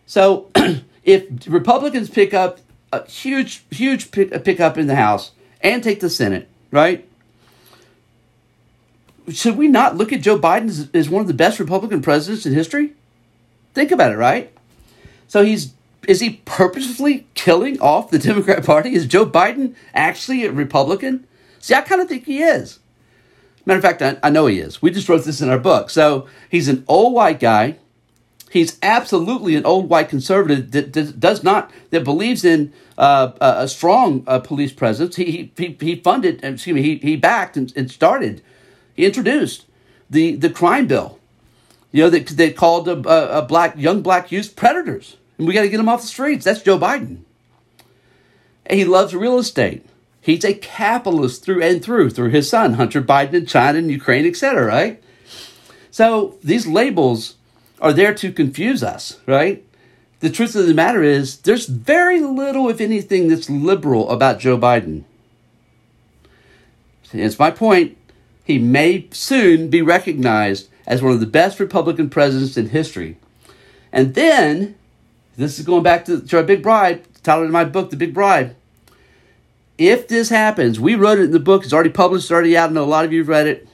So 0.05 0.49
if 1.03 1.25
Republicans 1.47 2.09
pick 2.09 2.33
up 2.33 2.59
a 2.91 3.07
huge, 3.07 3.63
huge 3.69 4.11
pick, 4.11 4.43
pickup 4.43 4.77
in 4.77 4.87
the 4.87 4.95
House 4.95 5.31
and 5.61 5.83
take 5.83 5.99
the 5.99 6.09
Senate, 6.09 6.47
right? 6.71 7.07
Should 9.29 9.57
we 9.57 9.67
not 9.67 9.95
look 9.95 10.11
at 10.11 10.21
Joe 10.21 10.39
Biden 10.39 10.67
as, 10.67 10.89
as 10.93 11.09
one 11.09 11.21
of 11.21 11.27
the 11.27 11.33
best 11.33 11.59
Republican 11.59 12.01
presidents 12.01 12.45
in 12.45 12.53
history? 12.53 12.93
Think 13.73 13.91
about 13.91 14.11
it, 14.11 14.17
right? 14.17 14.51
So 15.27 15.43
he's 15.43 15.73
is 16.07 16.19
he 16.19 16.41
purposefully 16.45 17.27
killing 17.35 17.79
off 17.79 18.09
the 18.09 18.19
Democrat 18.29 18.65
Party? 18.65 18.93
Is 18.93 19.05
Joe 19.05 19.25
Biden 19.25 19.75
actually 19.93 20.45
a 20.45 20.51
Republican? 20.51 21.27
See, 21.59 21.75
I 21.75 21.81
kind 21.81 22.01
of 22.01 22.07
think 22.07 22.25
he 22.25 22.41
is. 22.41 22.79
Matter 23.65 23.77
of 23.77 23.83
fact, 23.83 24.01
I, 24.01 24.17
I 24.23 24.31
know 24.31 24.47
he 24.47 24.59
is. 24.59 24.81
We 24.81 24.89
just 24.89 25.07
wrote 25.07 25.23
this 25.23 25.41
in 25.41 25.49
our 25.49 25.59
book. 25.59 25.91
So 25.91 26.27
he's 26.49 26.67
an 26.67 26.83
old 26.87 27.13
white 27.13 27.39
guy 27.39 27.77
He's 28.51 28.77
absolutely 28.83 29.55
an 29.55 29.65
old 29.65 29.87
white 29.89 30.09
conservative 30.09 30.71
that, 30.71 30.91
does 31.17 31.41
not 31.41 31.71
that 31.91 32.03
believes 32.03 32.43
in 32.43 32.73
uh, 32.97 33.31
a 33.39 33.65
strong 33.65 34.25
uh, 34.27 34.39
police 34.39 34.73
presence. 34.73 35.15
He, 35.15 35.53
he 35.55 35.77
he 35.79 35.95
funded, 35.95 36.43
excuse 36.43 36.75
me, 36.75 36.81
he 36.81 36.97
he 36.97 37.15
backed 37.15 37.55
and, 37.55 37.71
and 37.77 37.89
started, 37.89 38.41
he 38.93 39.05
introduced 39.05 39.67
the 40.09 40.35
the 40.35 40.49
crime 40.49 40.85
bill. 40.85 41.17
You 41.93 42.03
know 42.03 42.09
that 42.09 42.27
they 42.27 42.51
called 42.51 42.89
a, 42.89 43.37
a, 43.37 43.41
black 43.41 43.77
young 43.77 44.01
black 44.01 44.33
youth 44.33 44.57
predators, 44.57 45.15
and 45.37 45.47
we 45.47 45.53
got 45.53 45.61
to 45.61 45.69
get 45.69 45.77
them 45.77 45.87
off 45.87 46.01
the 46.01 46.07
streets. 46.07 46.43
That's 46.43 46.61
Joe 46.61 46.77
Biden. 46.77 47.19
And 48.65 48.79
he 48.79 48.83
loves 48.83 49.15
real 49.15 49.39
estate. 49.39 49.85
He's 50.19 50.43
a 50.43 50.53
capitalist 50.53 51.45
through 51.45 51.63
and 51.63 51.81
through 51.81 52.09
through 52.09 52.31
his 52.31 52.49
son 52.49 52.73
Hunter 52.73 53.01
Biden 53.01 53.33
in 53.33 53.45
China 53.45 53.77
and 53.77 53.89
Ukraine, 53.89 54.25
etc. 54.25 54.65
Right. 54.65 55.01
So 55.89 56.37
these 56.43 56.67
labels 56.67 57.37
are 57.81 57.91
there 57.93 58.13
to 58.13 58.31
confuse 58.31 58.83
us, 58.83 59.19
right? 59.25 59.65
The 60.19 60.29
truth 60.29 60.55
of 60.55 60.67
the 60.67 60.73
matter 60.73 61.01
is, 61.01 61.37
there's 61.39 61.65
very 61.65 62.21
little, 62.21 62.69
if 62.69 62.79
anything, 62.79 63.27
that's 63.27 63.49
liberal 63.49 64.09
about 64.11 64.39
Joe 64.39 64.57
Biden. 64.57 65.03
It's 67.11 67.39
my 67.39 67.51
point. 67.51 67.97
He 68.43 68.59
may 68.59 69.07
soon 69.11 69.69
be 69.69 69.81
recognized 69.81 70.69
as 70.85 71.01
one 71.01 71.11
of 71.11 71.19
the 71.19 71.25
best 71.25 71.59
Republican 71.59 72.09
presidents 72.09 72.55
in 72.55 72.69
history. 72.69 73.17
And 73.91 74.13
then, 74.13 74.75
this 75.35 75.59
is 75.59 75.65
going 75.65 75.83
back 75.83 76.05
to, 76.05 76.21
to 76.21 76.37
our 76.37 76.43
big 76.43 76.61
bribe, 76.61 77.03
titled 77.23 77.47
in 77.47 77.51
my 77.51 77.65
book, 77.65 77.89
The 77.89 77.97
Big 77.97 78.13
Bribe. 78.13 78.55
If 79.77 80.07
this 80.07 80.29
happens, 80.29 80.79
we 80.79 80.93
wrote 80.95 81.17
it 81.17 81.23
in 81.23 81.31
the 81.31 81.39
book, 81.39 81.63
it's 81.63 81.73
already 81.73 81.89
published, 81.89 82.25
it's 82.25 82.31
already 82.31 82.55
out, 82.55 82.69
I 82.69 82.73
know 82.73 82.83
a 82.83 82.85
lot 82.85 83.05
of 83.05 83.11
you 83.11 83.19
have 83.19 83.27
read 83.27 83.47
it. 83.47 83.67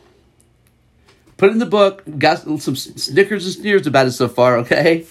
Put 1.38 1.52
in 1.52 1.60
the 1.60 1.66
book. 1.66 2.04
Got 2.18 2.40
some 2.40 2.76
snickers 2.76 3.46
and 3.46 3.56
sneers 3.56 3.88
about 3.88 4.08
it 4.08 4.12
so 4.12 4.28
far, 4.28 4.58
okay? 4.58 5.06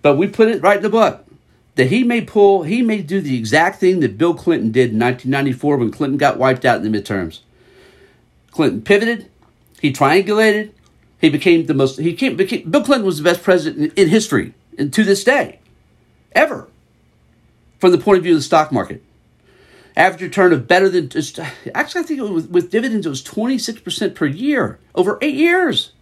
But 0.00 0.16
we 0.16 0.28
put 0.28 0.48
it 0.48 0.62
right 0.62 0.76
in 0.76 0.82
the 0.82 0.88
book 0.88 1.26
that 1.74 1.86
he 1.86 2.04
may 2.04 2.20
pull, 2.20 2.64
he 2.64 2.82
may 2.82 3.00
do 3.00 3.20
the 3.20 3.36
exact 3.36 3.80
thing 3.80 4.00
that 4.00 4.18
Bill 4.18 4.34
Clinton 4.34 4.72
did 4.72 4.92
in 4.92 4.98
1994 4.98 5.76
when 5.76 5.90
Clinton 5.90 6.18
got 6.18 6.38
wiped 6.38 6.64
out 6.64 6.84
in 6.84 6.90
the 6.90 6.98
midterms. 6.98 7.40
Clinton 8.50 8.82
pivoted, 8.82 9.30
he 9.80 9.92
triangulated, 9.92 10.72
he 11.18 11.30
became 11.30 11.66
the 11.66 11.74
most, 11.74 11.98
he 11.98 12.10
became, 12.10 12.36
became 12.36 12.70
Bill 12.70 12.84
Clinton 12.84 13.06
was 13.06 13.18
the 13.18 13.24
best 13.24 13.42
president 13.42 13.92
in, 13.96 14.04
in 14.04 14.08
history, 14.10 14.52
and 14.76 14.92
to 14.92 15.02
this 15.02 15.24
day, 15.24 15.60
ever, 16.32 16.68
from 17.78 17.92
the 17.92 17.98
point 17.98 18.18
of 18.18 18.24
view 18.24 18.34
of 18.34 18.38
the 18.38 18.44
stock 18.44 18.70
market. 18.70 19.02
Average 19.96 20.22
return 20.22 20.52
of 20.52 20.66
better 20.66 20.88
than, 20.88 21.08
just, 21.08 21.38
actually, 21.74 22.00
I 22.00 22.04
think 22.04 22.20
it 22.20 22.22
was, 22.22 22.46
with 22.46 22.70
dividends, 22.70 23.06
it 23.06 23.10
was 23.10 23.22
26% 23.22 24.14
per 24.14 24.26
year 24.26 24.78
over 24.94 25.18
eight 25.20 25.34
years. 25.34 25.92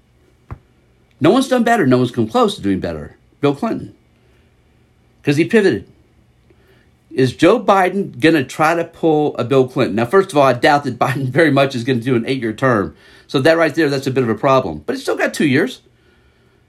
No 1.20 1.30
one's 1.30 1.48
done 1.48 1.64
better. 1.64 1.86
No 1.86 1.98
one's 1.98 2.12
come 2.12 2.28
close 2.28 2.54
to 2.56 2.62
doing 2.62 2.80
better. 2.80 3.16
Bill 3.40 3.54
Clinton 3.54 3.96
because 5.20 5.36
he 5.36 5.44
pivoted. 5.44 5.86
Is 7.10 7.34
Joe 7.34 7.62
Biden 7.62 8.18
going 8.20 8.36
to 8.36 8.44
try 8.44 8.74
to 8.74 8.84
pull 8.84 9.36
a 9.36 9.44
Bill 9.44 9.68
Clinton? 9.68 9.96
Now, 9.96 10.06
first 10.06 10.30
of 10.30 10.38
all, 10.38 10.44
I 10.44 10.52
doubt 10.52 10.84
that 10.84 10.98
Biden 10.98 11.28
very 11.28 11.50
much 11.50 11.74
is 11.74 11.84
going 11.84 11.98
to 11.98 12.04
do 12.04 12.16
an 12.16 12.26
eight 12.26 12.40
year 12.40 12.52
term. 12.52 12.96
So, 13.26 13.40
that 13.40 13.58
right 13.58 13.74
there, 13.74 13.90
that's 13.90 14.06
a 14.06 14.10
bit 14.12 14.22
of 14.22 14.28
a 14.30 14.34
problem. 14.34 14.82
But 14.86 14.94
he's 14.94 15.02
still 15.02 15.16
got 15.16 15.34
two 15.34 15.46
years. 15.46 15.82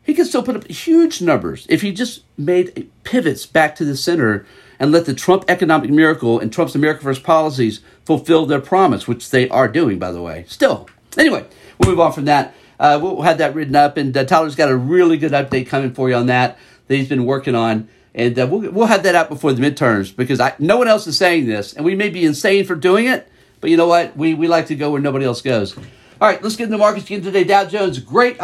He 0.04 0.14
can 0.14 0.26
still 0.26 0.44
put 0.44 0.56
up 0.56 0.68
huge 0.68 1.22
numbers 1.22 1.66
if 1.70 1.82
he 1.82 1.92
just 1.92 2.24
made 2.38 2.90
pivots 3.04 3.46
back 3.46 3.76
to 3.76 3.86
the 3.86 3.96
center 3.96 4.46
and 4.80 4.92
let 4.92 5.06
the 5.06 5.14
Trump 5.14 5.46
economic 5.48 5.92
miracle 5.92 6.40
and 6.40 6.52
Trump's 6.52 6.76
America 6.76 7.04
First 7.04 7.24
policies 7.24 7.82
fulfill 8.04 8.46
their 8.46 8.62
promise, 8.62 9.08
which 9.08 9.30
they 9.30 9.48
are 9.50 9.68
doing, 9.68 10.00
by 10.00 10.12
the 10.12 10.22
way. 10.22 10.46
Still. 10.48 10.90
Anyway, 11.18 11.46
we'll 11.78 11.92
move 11.92 12.00
on 12.00 12.14
from 12.14 12.26
that. 12.26 12.56
Uh, 12.80 13.00
we'll 13.02 13.22
have 13.22 13.38
that 13.38 13.54
written 13.54 13.76
up, 13.76 13.96
and 13.96 14.16
uh, 14.18 14.24
Tyler's 14.24 14.56
got 14.56 14.72
a 14.72 14.76
really 14.76 15.18
good 15.18 15.34
update 15.34 15.68
coming 15.68 15.94
for 15.94 16.10
you 16.10 16.16
on 16.16 16.26
that 16.26 16.58
that 16.88 16.96
he's 16.96 17.10
been 17.10 17.26
working 17.26 17.54
on 17.54 17.88
and 18.14 18.38
uh, 18.38 18.48
we'll 18.50 18.72
we'll 18.72 18.88
have 18.88 19.04
that 19.04 19.16
out 19.16 19.30
before 19.30 19.54
the 19.54 19.62
midterms 19.62 20.16
because 20.16 20.40
I 20.40 20.54
no 20.60 20.78
one 20.78 20.88
else 20.88 21.08
is 21.08 21.18
saying 21.18 21.48
this, 21.48 21.74
and 21.74 21.86
we 21.86 21.96
may 21.96 22.10
be 22.10 22.26
insane 22.26 22.66
for 22.66 22.76
doing 22.76 23.08
it, 23.08 23.28
but 23.60 23.70
you 23.70 23.78
know 23.78 23.88
what? 23.88 24.16
We 24.18 24.34
we 24.34 24.48
like 24.48 24.68
to 24.68 24.76
go 24.76 24.92
where 24.92 25.02
nobody 25.02 25.26
else 25.26 25.42
goes. 25.42 25.76
All 26.22 26.28
right, 26.28 26.40
let's 26.44 26.56
get 26.56 26.66
into 26.66 26.78
markets 26.78 27.08
again 27.08 27.24
today. 27.24 27.44
Dow 27.44 27.66
Jones, 27.66 27.98
great 27.98 28.38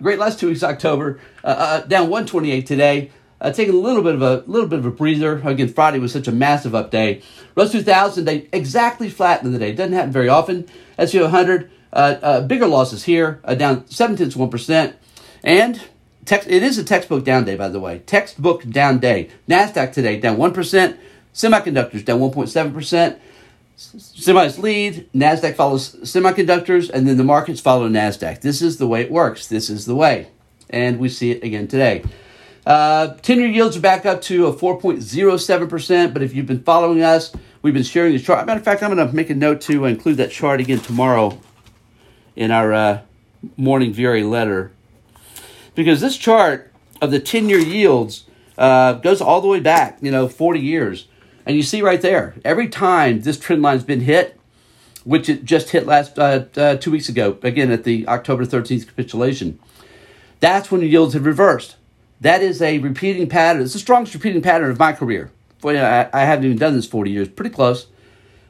great 0.00 0.18
last 0.20 0.38
two 0.38 0.46
weeks 0.46 0.62
October, 0.62 1.18
uh, 1.42 1.48
uh, 1.48 1.80
down 1.80 2.02
128 2.02 2.64
today. 2.64 3.10
Uh, 3.40 3.50
taking 3.50 3.74
a 3.74 3.76
little 3.76 4.04
bit 4.04 4.14
of 4.14 4.22
a 4.22 4.44
little 4.46 4.68
bit 4.68 4.78
of 4.78 4.86
a 4.86 4.92
breather. 4.92 5.42
Again, 5.44 5.66
Friday 5.66 5.98
was 5.98 6.12
such 6.12 6.28
a 6.28 6.32
massive 6.32 6.72
up 6.72 6.92
day. 6.92 7.22
Russell 7.56 7.80
2000, 7.80 8.26
they 8.26 8.48
exactly 8.52 9.10
flat 9.10 9.42
in 9.42 9.52
the 9.52 9.58
day. 9.58 9.74
Doesn't 9.74 9.92
happen 9.92 10.12
very 10.12 10.28
often. 10.28 10.68
S&P 10.98 11.20
100, 11.20 11.68
uh, 11.92 11.96
uh, 12.22 12.40
bigger 12.42 12.68
losses 12.68 13.02
here, 13.02 13.40
uh, 13.42 13.56
down 13.56 13.88
7 13.88 14.14
tenths 14.14 14.36
one 14.36 14.48
percent, 14.48 14.94
and 15.42 15.82
Text, 16.24 16.48
it 16.48 16.62
is 16.62 16.78
a 16.78 16.84
textbook 16.84 17.24
down 17.24 17.44
day, 17.44 17.56
by 17.56 17.68
the 17.68 17.80
way. 17.80 18.00
Textbook 18.00 18.68
down 18.68 18.98
day. 18.98 19.30
NASDAQ 19.48 19.92
today 19.92 20.18
down 20.20 20.36
1%. 20.36 20.96
Semiconductors 21.34 22.04
down 22.04 22.20
1.7%. 22.20 23.18
Semis 23.76 24.58
lead. 24.58 25.08
NASDAQ 25.14 25.54
follows 25.54 25.96
semiconductors, 25.96 26.88
and 26.88 27.06
then 27.06 27.18
the 27.18 27.24
markets 27.24 27.60
follow 27.60 27.88
NASDAQ. 27.88 28.40
This 28.40 28.62
is 28.62 28.78
the 28.78 28.86
way 28.86 29.02
it 29.02 29.10
works. 29.10 29.48
This 29.48 29.68
is 29.68 29.84
the 29.84 29.94
way. 29.94 30.28
And 30.70 30.98
we 30.98 31.08
see 31.08 31.30
it 31.30 31.44
again 31.44 31.68
today. 31.68 32.02
Uh, 32.64 33.14
10 33.22 33.38
year 33.38 33.48
yields 33.48 33.76
are 33.76 33.80
back 33.80 34.06
up 34.06 34.22
to 34.22 34.46
a 34.46 34.52
4.07%, 34.52 36.12
but 36.12 36.22
if 36.22 36.34
you've 36.34 36.46
been 36.46 36.62
following 36.62 37.02
us, 37.02 37.32
we've 37.62 37.74
been 37.74 37.82
sharing 37.82 38.12
the 38.12 38.18
chart. 38.18 38.46
Matter 38.46 38.58
of 38.58 38.64
fact, 38.64 38.82
I'm 38.82 38.92
going 38.92 39.06
to 39.06 39.14
make 39.14 39.30
a 39.30 39.34
note 39.34 39.60
to 39.62 39.84
include 39.84 40.16
that 40.16 40.32
chart 40.32 40.60
again 40.60 40.80
tomorrow 40.80 41.38
in 42.34 42.50
our 42.50 42.72
uh, 42.72 43.00
morning 43.56 43.94
VRA 43.94 44.28
letter 44.28 44.72
because 45.74 46.00
this 46.00 46.16
chart 46.16 46.72
of 47.00 47.10
the 47.10 47.20
10 47.20 47.48
year 47.48 47.58
yields 47.58 48.24
uh, 48.58 48.94
goes 48.94 49.20
all 49.20 49.40
the 49.40 49.48
way 49.48 49.60
back, 49.60 49.98
you 50.00 50.10
know, 50.10 50.26
40 50.26 50.58
years. 50.58 51.06
And 51.46 51.56
you 51.56 51.62
see 51.62 51.80
right 51.80 52.02
there, 52.02 52.34
every 52.44 52.68
time 52.68 53.20
this 53.20 53.38
trend 53.38 53.62
line's 53.62 53.84
been 53.84 54.00
hit, 54.00 54.38
which 55.04 55.28
it 55.28 55.44
just 55.44 55.70
hit 55.70 55.86
last 55.86 56.18
uh, 56.18 56.44
uh, 56.56 56.76
two 56.76 56.90
weeks 56.90 57.08
ago, 57.08 57.38
again 57.42 57.70
at 57.70 57.84
the 57.84 58.06
October 58.08 58.44
13th 58.44 58.88
capitulation, 58.88 59.58
that's 60.40 60.70
when 60.70 60.80
the 60.80 60.88
yields 60.88 61.14
have 61.14 61.24
reversed. 61.24 61.76
That 62.20 62.42
is 62.42 62.60
a 62.60 62.78
repeating 62.78 63.28
pattern. 63.28 63.62
It's 63.62 63.74
the 63.74 63.78
strongest 63.78 64.14
repeating 64.14 64.42
pattern 64.42 64.70
of 64.70 64.78
my 64.78 64.92
career. 64.92 65.30
I, 65.64 66.08
I 66.12 66.20
haven't 66.20 66.44
even 66.44 66.58
done 66.58 66.74
this 66.74 66.86
40 66.86 67.10
years, 67.10 67.28
pretty 67.28 67.54
close. 67.54 67.86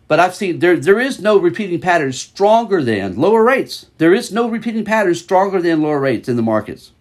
But 0.08 0.20
I've 0.20 0.34
seen 0.34 0.60
there 0.60 0.76
there 0.76 1.00
is 1.00 1.20
no 1.20 1.36
repeating 1.36 1.80
pattern 1.80 2.12
stronger 2.12 2.82
than 2.82 3.16
lower 3.16 3.42
rates. 3.42 3.86
There 3.98 4.14
is 4.14 4.30
no 4.30 4.48
repeating 4.48 4.84
pattern 4.84 5.14
stronger 5.16 5.60
than 5.60 5.82
lower 5.82 5.98
rates 5.98 6.28
in 6.28 6.36
the 6.36 6.42
markets. 6.42 6.92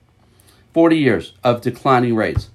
40 0.74 0.98
years 0.98 1.34
of 1.44 1.62
declining 1.62 2.16
rates. 2.16 2.50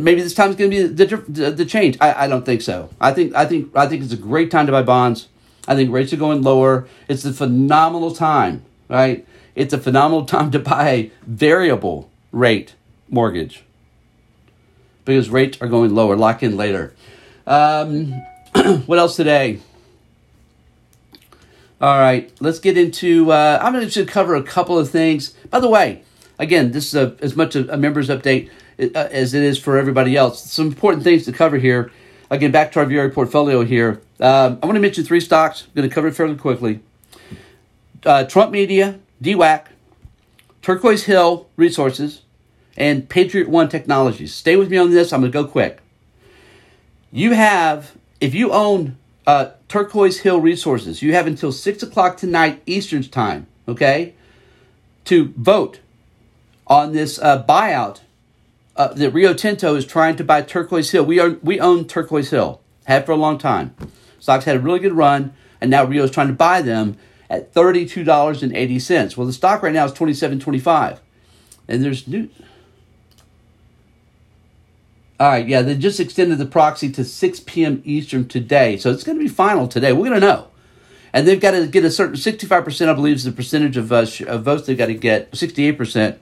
Maybe 0.00 0.20
this 0.20 0.34
time 0.34 0.50
is 0.50 0.56
going 0.56 0.70
to 0.70 0.76
be 0.76 0.86
the, 0.86 1.16
the, 1.28 1.50
the 1.50 1.64
change. 1.64 1.96
I, 2.00 2.24
I 2.24 2.26
don't 2.26 2.44
think 2.44 2.62
so. 2.62 2.90
I 3.00 3.12
think 3.12 3.34
I 3.34 3.46
think 3.46 3.76
I 3.76 3.86
think 3.86 4.02
it's 4.02 4.12
a 4.12 4.18
great 4.18 4.50
time 4.50 4.66
to 4.66 4.72
buy 4.72 4.82
bonds. 4.82 5.28
I 5.68 5.74
think 5.74 5.92
rates 5.92 6.12
are 6.12 6.16
going 6.16 6.42
lower. 6.42 6.86
It's 7.08 7.24
a 7.24 7.32
phenomenal 7.32 8.14
time, 8.14 8.64
right? 8.88 9.26
It's 9.54 9.72
a 9.72 9.78
phenomenal 9.78 10.24
time 10.26 10.50
to 10.50 10.58
buy 10.58 10.88
a 10.88 11.12
variable 11.26 12.10
rate 12.32 12.74
mortgage 13.08 13.64
because 15.04 15.30
rates 15.30 15.58
are 15.60 15.68
going 15.68 15.94
lower. 15.94 16.16
Lock 16.16 16.42
in 16.42 16.56
later. 16.56 16.94
Um, 17.46 18.12
what 18.86 18.98
else 18.98 19.16
today? 19.16 19.60
All 21.80 21.98
right, 21.98 22.32
let's 22.40 22.60
get 22.60 22.78
into. 22.78 23.30
Uh, 23.30 23.58
I'm 23.60 23.72
going 23.72 23.84
to 23.84 23.90
just 23.90 24.08
cover 24.08 24.34
a 24.34 24.42
couple 24.42 24.78
of 24.78 24.90
things. 24.90 25.34
By 25.50 25.60
the 25.60 25.68
way, 25.68 26.02
Again, 26.38 26.72
this 26.72 26.88
is 26.88 26.94
a, 26.94 27.16
as 27.20 27.36
much 27.36 27.54
a, 27.54 27.72
a 27.72 27.76
members 27.76 28.08
update 28.08 28.50
uh, 28.78 29.08
as 29.10 29.34
it 29.34 29.42
is 29.42 29.58
for 29.58 29.78
everybody 29.78 30.16
else. 30.16 30.50
Some 30.50 30.66
important 30.66 31.04
things 31.04 31.24
to 31.26 31.32
cover 31.32 31.58
here. 31.58 31.92
Again, 32.30 32.50
back 32.50 32.72
to 32.72 32.80
our 32.80 32.86
VRA 32.86 33.12
portfolio 33.12 33.64
here. 33.64 34.02
Um, 34.18 34.58
I 34.62 34.66
want 34.66 34.76
to 34.76 34.80
mention 34.80 35.04
three 35.04 35.20
stocks. 35.20 35.64
I'm 35.66 35.74
going 35.74 35.88
to 35.88 35.94
cover 35.94 36.08
it 36.08 36.14
fairly 36.14 36.36
quickly. 36.36 36.80
Uh, 38.04 38.24
Trump 38.24 38.50
Media, 38.50 38.98
DWAC, 39.22 39.66
Turquoise 40.62 41.04
Hill 41.04 41.48
Resources, 41.56 42.22
and 42.76 43.08
Patriot 43.08 43.48
One 43.48 43.68
Technologies. 43.68 44.34
Stay 44.34 44.56
with 44.56 44.70
me 44.70 44.76
on 44.76 44.90
this. 44.90 45.12
I'm 45.12 45.20
going 45.20 45.32
to 45.32 45.42
go 45.42 45.46
quick. 45.46 45.80
You 47.12 47.32
have, 47.32 47.96
if 48.20 48.34
you 48.34 48.50
own 48.50 48.96
uh, 49.26 49.50
Turquoise 49.68 50.20
Hill 50.20 50.40
Resources, 50.40 51.02
you 51.02 51.14
have 51.14 51.26
until 51.26 51.52
6 51.52 51.82
o'clock 51.82 52.16
tonight 52.16 52.62
Eastern 52.66 53.02
Time, 53.04 53.46
okay, 53.68 54.14
to 55.04 55.32
vote 55.36 55.80
on 56.66 56.92
this 56.92 57.18
uh, 57.18 57.42
buyout 57.42 58.00
uh, 58.76 58.88
that 58.88 59.10
Rio 59.10 59.34
Tinto 59.34 59.74
is 59.74 59.86
trying 59.86 60.16
to 60.16 60.24
buy 60.24 60.42
Turquoise 60.42 60.90
Hill. 60.90 61.04
We 61.04 61.20
own, 61.20 61.38
we 61.42 61.60
own 61.60 61.86
Turquoise 61.86 62.30
Hill, 62.30 62.60
have 62.84 63.06
for 63.06 63.12
a 63.12 63.16
long 63.16 63.38
time. 63.38 63.74
Stocks 64.18 64.44
had 64.44 64.56
a 64.56 64.60
really 64.60 64.80
good 64.80 64.94
run, 64.94 65.34
and 65.60 65.70
now 65.70 65.84
Rio 65.84 66.04
is 66.04 66.10
trying 66.10 66.28
to 66.28 66.34
buy 66.34 66.62
them 66.62 66.96
at 67.30 67.52
$32.80. 67.54 69.16
Well, 69.16 69.26
the 69.26 69.32
stock 69.32 69.62
right 69.62 69.72
now 69.72 69.84
is 69.84 69.92
$27.25. 69.92 70.98
And 71.68 71.82
there's 71.82 72.06
new. 72.06 72.28
All 75.20 75.28
right, 75.28 75.46
yeah, 75.46 75.62
they 75.62 75.76
just 75.76 76.00
extended 76.00 76.38
the 76.38 76.46
proxy 76.46 76.90
to 76.92 77.04
6 77.04 77.40
p.m. 77.40 77.80
Eastern 77.84 78.26
today. 78.26 78.76
So 78.76 78.90
it's 78.90 79.04
going 79.04 79.16
to 79.16 79.24
be 79.24 79.28
final 79.28 79.68
today. 79.68 79.92
We're 79.92 80.08
going 80.08 80.20
to 80.20 80.26
know. 80.26 80.48
And 81.12 81.28
they've 81.28 81.40
got 81.40 81.52
to 81.52 81.68
get 81.68 81.84
a 81.84 81.90
certain 81.90 82.16
65%, 82.16 82.88
I 82.88 82.92
believe, 82.92 83.16
is 83.16 83.24
the 83.24 83.30
percentage 83.30 83.76
of, 83.76 83.92
uh, 83.92 84.06
of 84.26 84.42
votes 84.42 84.66
they've 84.66 84.76
got 84.76 84.86
to 84.86 84.94
get, 84.94 85.30
68%. 85.30 86.18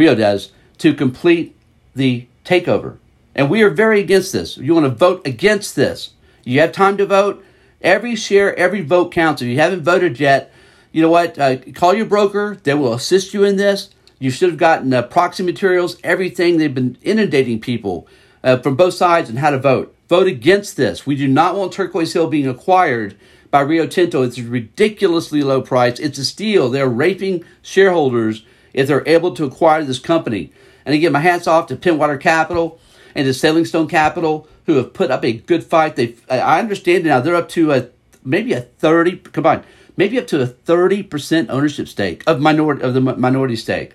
Rio 0.00 0.14
does, 0.14 0.50
to 0.78 0.94
complete 0.94 1.54
the 1.94 2.26
takeover. 2.46 2.96
And 3.34 3.50
we 3.50 3.62
are 3.62 3.68
very 3.68 4.00
against 4.00 4.32
this. 4.32 4.56
You 4.56 4.72
want 4.72 4.86
to 4.86 4.90
vote 4.90 5.26
against 5.26 5.76
this. 5.76 6.14
You 6.42 6.60
have 6.60 6.72
time 6.72 6.96
to 6.96 7.04
vote. 7.04 7.44
Every 7.82 8.16
share, 8.16 8.58
every 8.58 8.80
vote 8.80 9.12
counts. 9.12 9.42
If 9.42 9.48
you 9.48 9.58
haven't 9.58 9.82
voted 9.82 10.18
yet, 10.18 10.50
you 10.90 11.02
know 11.02 11.10
what? 11.10 11.38
Uh, 11.38 11.58
call 11.74 11.92
your 11.92 12.06
broker. 12.06 12.58
They 12.62 12.72
will 12.72 12.94
assist 12.94 13.34
you 13.34 13.44
in 13.44 13.56
this. 13.56 13.90
You 14.18 14.30
should 14.30 14.48
have 14.48 14.58
gotten 14.58 14.94
uh, 14.94 15.02
proxy 15.02 15.42
materials, 15.42 15.98
everything. 16.02 16.56
They've 16.56 16.74
been 16.74 16.96
inundating 17.02 17.60
people 17.60 18.08
uh, 18.42 18.56
from 18.56 18.76
both 18.76 18.94
sides 18.94 19.28
and 19.28 19.38
how 19.38 19.50
to 19.50 19.58
vote. 19.58 19.94
Vote 20.08 20.26
against 20.26 20.78
this. 20.78 21.04
We 21.04 21.14
do 21.14 21.28
not 21.28 21.56
want 21.56 21.74
Turquoise 21.74 22.14
Hill 22.14 22.28
being 22.28 22.48
acquired 22.48 23.18
by 23.50 23.60
Rio 23.60 23.86
Tinto. 23.86 24.22
It's 24.22 24.38
a 24.38 24.44
ridiculously 24.44 25.42
low 25.42 25.60
price. 25.60 26.00
It's 26.00 26.18
a 26.18 26.24
steal. 26.24 26.70
They're 26.70 26.88
raping 26.88 27.44
shareholders 27.60 28.46
if 28.72 28.86
they're 28.86 29.06
able 29.06 29.34
to 29.34 29.44
acquire 29.44 29.84
this 29.84 29.98
company. 29.98 30.52
And 30.84 30.94
again, 30.94 31.12
my 31.12 31.20
hats 31.20 31.46
off 31.46 31.66
to 31.66 31.76
Pentwater 31.76 32.20
Capital 32.20 32.80
and 33.14 33.26
to 33.26 33.30
SailingStone 33.30 33.88
Capital, 33.88 34.48
who 34.66 34.76
have 34.76 34.94
put 34.94 35.10
up 35.10 35.24
a 35.24 35.32
good 35.32 35.64
fight. 35.64 35.96
They, 35.96 36.14
I 36.30 36.58
understand 36.60 37.04
now 37.04 37.20
they're 37.20 37.34
up 37.34 37.48
to 37.50 37.72
a 37.72 37.88
maybe 38.24 38.52
a 38.52 38.60
thirty 38.60 39.16
combined, 39.16 39.64
maybe 39.96 40.18
up 40.18 40.26
to 40.28 40.40
a 40.40 40.46
thirty 40.46 41.02
percent 41.02 41.50
ownership 41.50 41.88
stake 41.88 42.22
of 42.26 42.40
minority 42.40 42.82
of 42.82 42.94
the 42.94 43.00
minority 43.00 43.56
stake. 43.56 43.94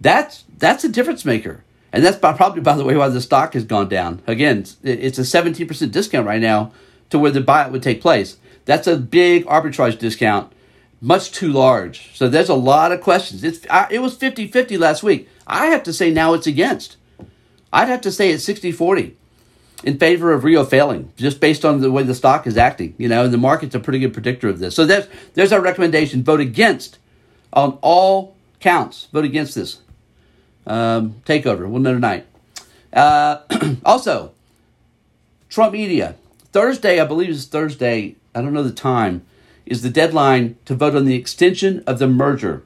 That's 0.00 0.44
that's 0.56 0.84
a 0.84 0.88
difference 0.88 1.24
maker, 1.24 1.64
and 1.92 2.04
that's 2.04 2.16
probably 2.16 2.62
by 2.62 2.76
the 2.76 2.84
way 2.84 2.96
why 2.96 3.08
the 3.08 3.20
stock 3.20 3.54
has 3.54 3.64
gone 3.64 3.88
down. 3.88 4.22
Again, 4.26 4.64
it's 4.82 5.18
a 5.18 5.24
seventeen 5.24 5.68
percent 5.68 5.92
discount 5.92 6.26
right 6.26 6.40
now 6.40 6.72
to 7.10 7.18
where 7.18 7.30
the 7.30 7.40
buyout 7.40 7.72
would 7.72 7.82
take 7.82 8.00
place. 8.00 8.38
That's 8.64 8.86
a 8.86 8.96
big 8.96 9.44
arbitrage 9.46 9.98
discount 9.98 10.52
much 11.00 11.30
too 11.32 11.52
large. 11.52 12.14
So 12.14 12.28
there's 12.28 12.48
a 12.48 12.54
lot 12.54 12.92
of 12.92 13.00
questions. 13.00 13.44
It's, 13.44 13.66
I, 13.70 13.88
it 13.90 14.00
was 14.00 14.16
50 14.16 14.48
50 14.48 14.78
last 14.78 15.02
week. 15.02 15.28
I 15.46 15.66
have 15.66 15.82
to 15.84 15.92
say 15.92 16.10
now 16.10 16.34
it's 16.34 16.46
against. 16.46 16.96
I'd 17.72 17.88
have 17.88 18.00
to 18.02 18.12
say 18.12 18.30
it's 18.30 18.44
60 18.44 18.72
40 18.72 19.16
in 19.84 19.98
favor 19.98 20.32
of 20.32 20.42
Rio 20.42 20.64
failing, 20.64 21.12
just 21.16 21.38
based 21.40 21.64
on 21.64 21.80
the 21.80 21.92
way 21.92 22.02
the 22.02 22.14
stock 22.14 22.46
is 22.46 22.56
acting. 22.56 22.94
You 22.98 23.08
know, 23.08 23.24
and 23.24 23.32
the 23.32 23.38
market's 23.38 23.74
a 23.74 23.80
pretty 23.80 24.00
good 24.00 24.12
predictor 24.12 24.48
of 24.48 24.58
this. 24.58 24.74
So 24.74 24.86
that's, 24.86 25.08
there's 25.34 25.52
our 25.52 25.60
recommendation. 25.60 26.24
Vote 26.24 26.40
against 26.40 26.98
on 27.52 27.78
all 27.80 28.36
counts. 28.60 29.06
Vote 29.12 29.24
against 29.24 29.54
this 29.54 29.80
um, 30.66 31.22
takeover. 31.24 31.68
We'll 31.68 31.80
know 31.80 31.94
tonight. 31.94 32.26
Uh, 32.92 33.38
also, 33.84 34.32
Trump 35.48 35.72
Media. 35.72 36.16
Thursday, 36.52 36.98
I 36.98 37.04
believe 37.04 37.28
it's 37.28 37.44
Thursday, 37.44 38.16
I 38.34 38.40
don't 38.40 38.54
know 38.54 38.62
the 38.62 38.72
time, 38.72 39.24
is 39.70 39.82
the 39.82 39.90
deadline 39.90 40.56
to 40.64 40.74
vote 40.74 40.94
on 40.94 41.04
the 41.04 41.14
extension 41.14 41.82
of 41.86 41.98
the 41.98 42.08
merger. 42.08 42.64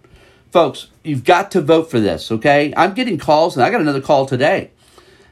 Folks, 0.51 0.89
you've 1.03 1.25
got 1.25 1.51
to 1.53 1.61
vote 1.61 1.91
for 1.91 1.99
this, 1.99 2.31
okay? 2.31 2.73
I'm 2.77 2.95
getting 2.95 3.19
calls, 3.19 3.57
and 3.57 3.65
I 3.65 3.71
got 3.71 3.81
another 3.81 4.01
call 4.01 4.27
today. 4.27 4.71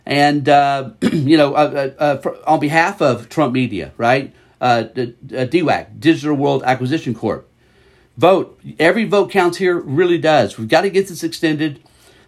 And, 0.07 0.49
uh, 0.49 0.91
you 1.03 1.37
know, 1.37 1.55
uh, 1.55 1.93
uh, 1.99 2.03
uh, 2.03 2.17
for, 2.19 2.49
on 2.49 2.59
behalf 2.61 3.03
of 3.03 3.29
Trump 3.29 3.53
Media, 3.53 3.93
right? 3.97 4.35
Uh, 4.61 4.85
DWAC, 4.95 6.00
Digital 6.00 6.37
World 6.37 6.62
Acquisition 6.65 7.15
Corp. 7.15 7.49
Vote. 8.17 8.61
Every 8.79 9.05
vote 9.05 9.31
counts 9.31 9.59
here, 9.59 9.79
really 9.79 10.19
does. 10.19 10.59
We've 10.59 10.69
got 10.69 10.83
to 10.83 10.91
get 10.91 11.09
this 11.09 11.23
extended. 11.23 11.83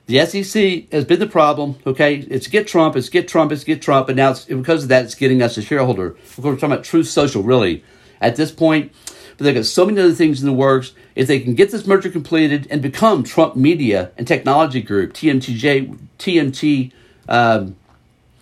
The 0.06 0.24
SEC 0.26 0.90
has 0.90 1.04
been 1.04 1.20
the 1.20 1.26
problem. 1.26 1.76
Okay, 1.86 2.16
it's 2.16 2.46
get 2.46 2.66
Trump, 2.66 2.96
it's 2.96 3.08
get 3.08 3.28
Trump, 3.28 3.52
it's 3.52 3.64
get 3.64 3.82
Trump, 3.82 4.08
and 4.08 4.16
now 4.16 4.34
because 4.48 4.84
of 4.84 4.88
that, 4.88 5.04
it's 5.04 5.14
getting 5.14 5.42
us 5.42 5.56
a 5.56 5.62
shareholder. 5.62 6.08
Of 6.08 6.36
course, 6.36 6.44
we're 6.44 6.54
talking 6.54 6.72
about 6.72 6.84
Truth 6.84 7.08
Social, 7.08 7.42
really, 7.42 7.84
at 8.20 8.36
this 8.36 8.50
point. 8.50 8.92
But 9.36 9.44
they've 9.44 9.54
got 9.54 9.66
so 9.66 9.84
many 9.86 10.00
other 10.00 10.12
things 10.12 10.40
in 10.40 10.46
the 10.46 10.52
works. 10.52 10.92
If 11.14 11.28
they 11.28 11.40
can 11.40 11.54
get 11.54 11.70
this 11.70 11.86
merger 11.86 12.10
completed 12.10 12.66
and 12.70 12.82
become 12.82 13.22
Trump 13.22 13.56
Media 13.56 14.10
and 14.16 14.26
Technology 14.26 14.82
Group, 14.82 15.12
TMTJ, 15.14 15.98
TMT 16.18 16.92
um, 17.28 17.76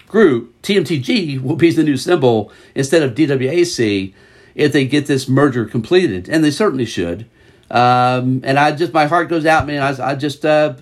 Group, 0.06 0.60
TMTG 0.62 1.40
will 1.42 1.56
be 1.56 1.70
the 1.70 1.84
new 1.84 1.96
symbol 1.96 2.52
instead 2.74 3.02
of 3.02 3.14
DWAC. 3.14 4.14
If 4.54 4.72
they 4.72 4.84
get 4.84 5.06
this 5.06 5.28
merger 5.28 5.64
completed, 5.64 6.28
and 6.28 6.42
they 6.42 6.50
certainly 6.50 6.84
should. 6.84 7.26
Um, 7.70 8.40
and 8.44 8.58
I 8.58 8.72
just, 8.72 8.92
my 8.92 9.06
heart 9.06 9.28
goes 9.28 9.46
out, 9.46 9.66
man. 9.66 9.82
I, 9.82 10.10
I 10.10 10.14
just. 10.16 10.44
Uh, 10.44 10.74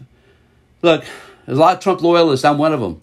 Look, 0.83 1.05
there's 1.45 1.59
a 1.59 1.61
lot 1.61 1.77
of 1.77 1.83
Trump 1.83 2.03
loyalists. 2.03 2.45
I'm 2.45 2.59
one 2.59 2.73
of 2.73 2.81
them 2.81 3.03